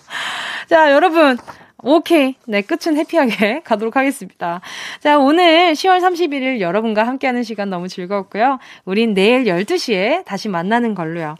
자, 0.68 0.91
여러분. 0.91 1.38
오케이. 1.84 2.34
네, 2.47 2.64
끝은 2.64 2.97
해피하게 2.97 3.62
가도록 3.64 3.95
하겠습니다. 3.95 4.62
자, 5.01 5.20
오늘 5.20 5.74
10월 5.74 5.99
31일 6.01 6.60
여러분과 6.60 7.06
함께하는 7.06 7.43
시간 7.43 7.70
너무 7.70 7.88
즐거웠고요. 7.88 8.58
우린 8.86 9.14
내일 9.14 9.43
12시에 9.43 10.26
다시 10.26 10.49
만나는 10.49 10.95
걸로요. 10.95 11.36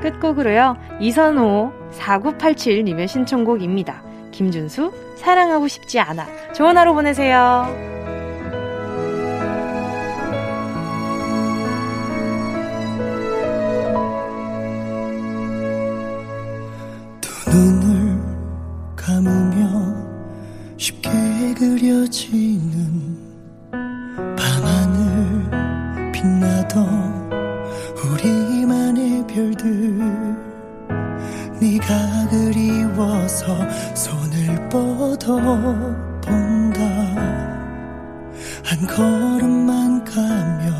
끝곡으로요. 0.00 0.78
이선호 1.00 1.72
4987님의 1.98 3.06
신청곡입니다. 3.06 4.02
김준수, 4.30 4.92
사랑하고 5.18 5.68
싶지 5.68 6.00
않아. 6.00 6.26
좋은 6.54 6.78
하루 6.78 6.94
보내세요. 6.94 8.03
쉽게 20.84 21.10
그려지는 21.54 23.16
밤하늘 24.36 26.12
빛나던 26.12 27.32
우리만의 28.04 29.26
별들. 29.26 29.98
네가 31.58 32.28
그리워서 32.28 33.56
손을 33.94 34.68
뻗어 34.68 35.40
본다. 36.20 36.82
한 38.62 38.86
걸음만 38.86 40.04
가면 40.04 40.74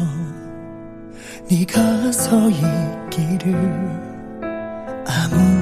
네가 1.50 2.12
서 2.12 2.50
있기를 2.50 3.54
아무 5.06 5.54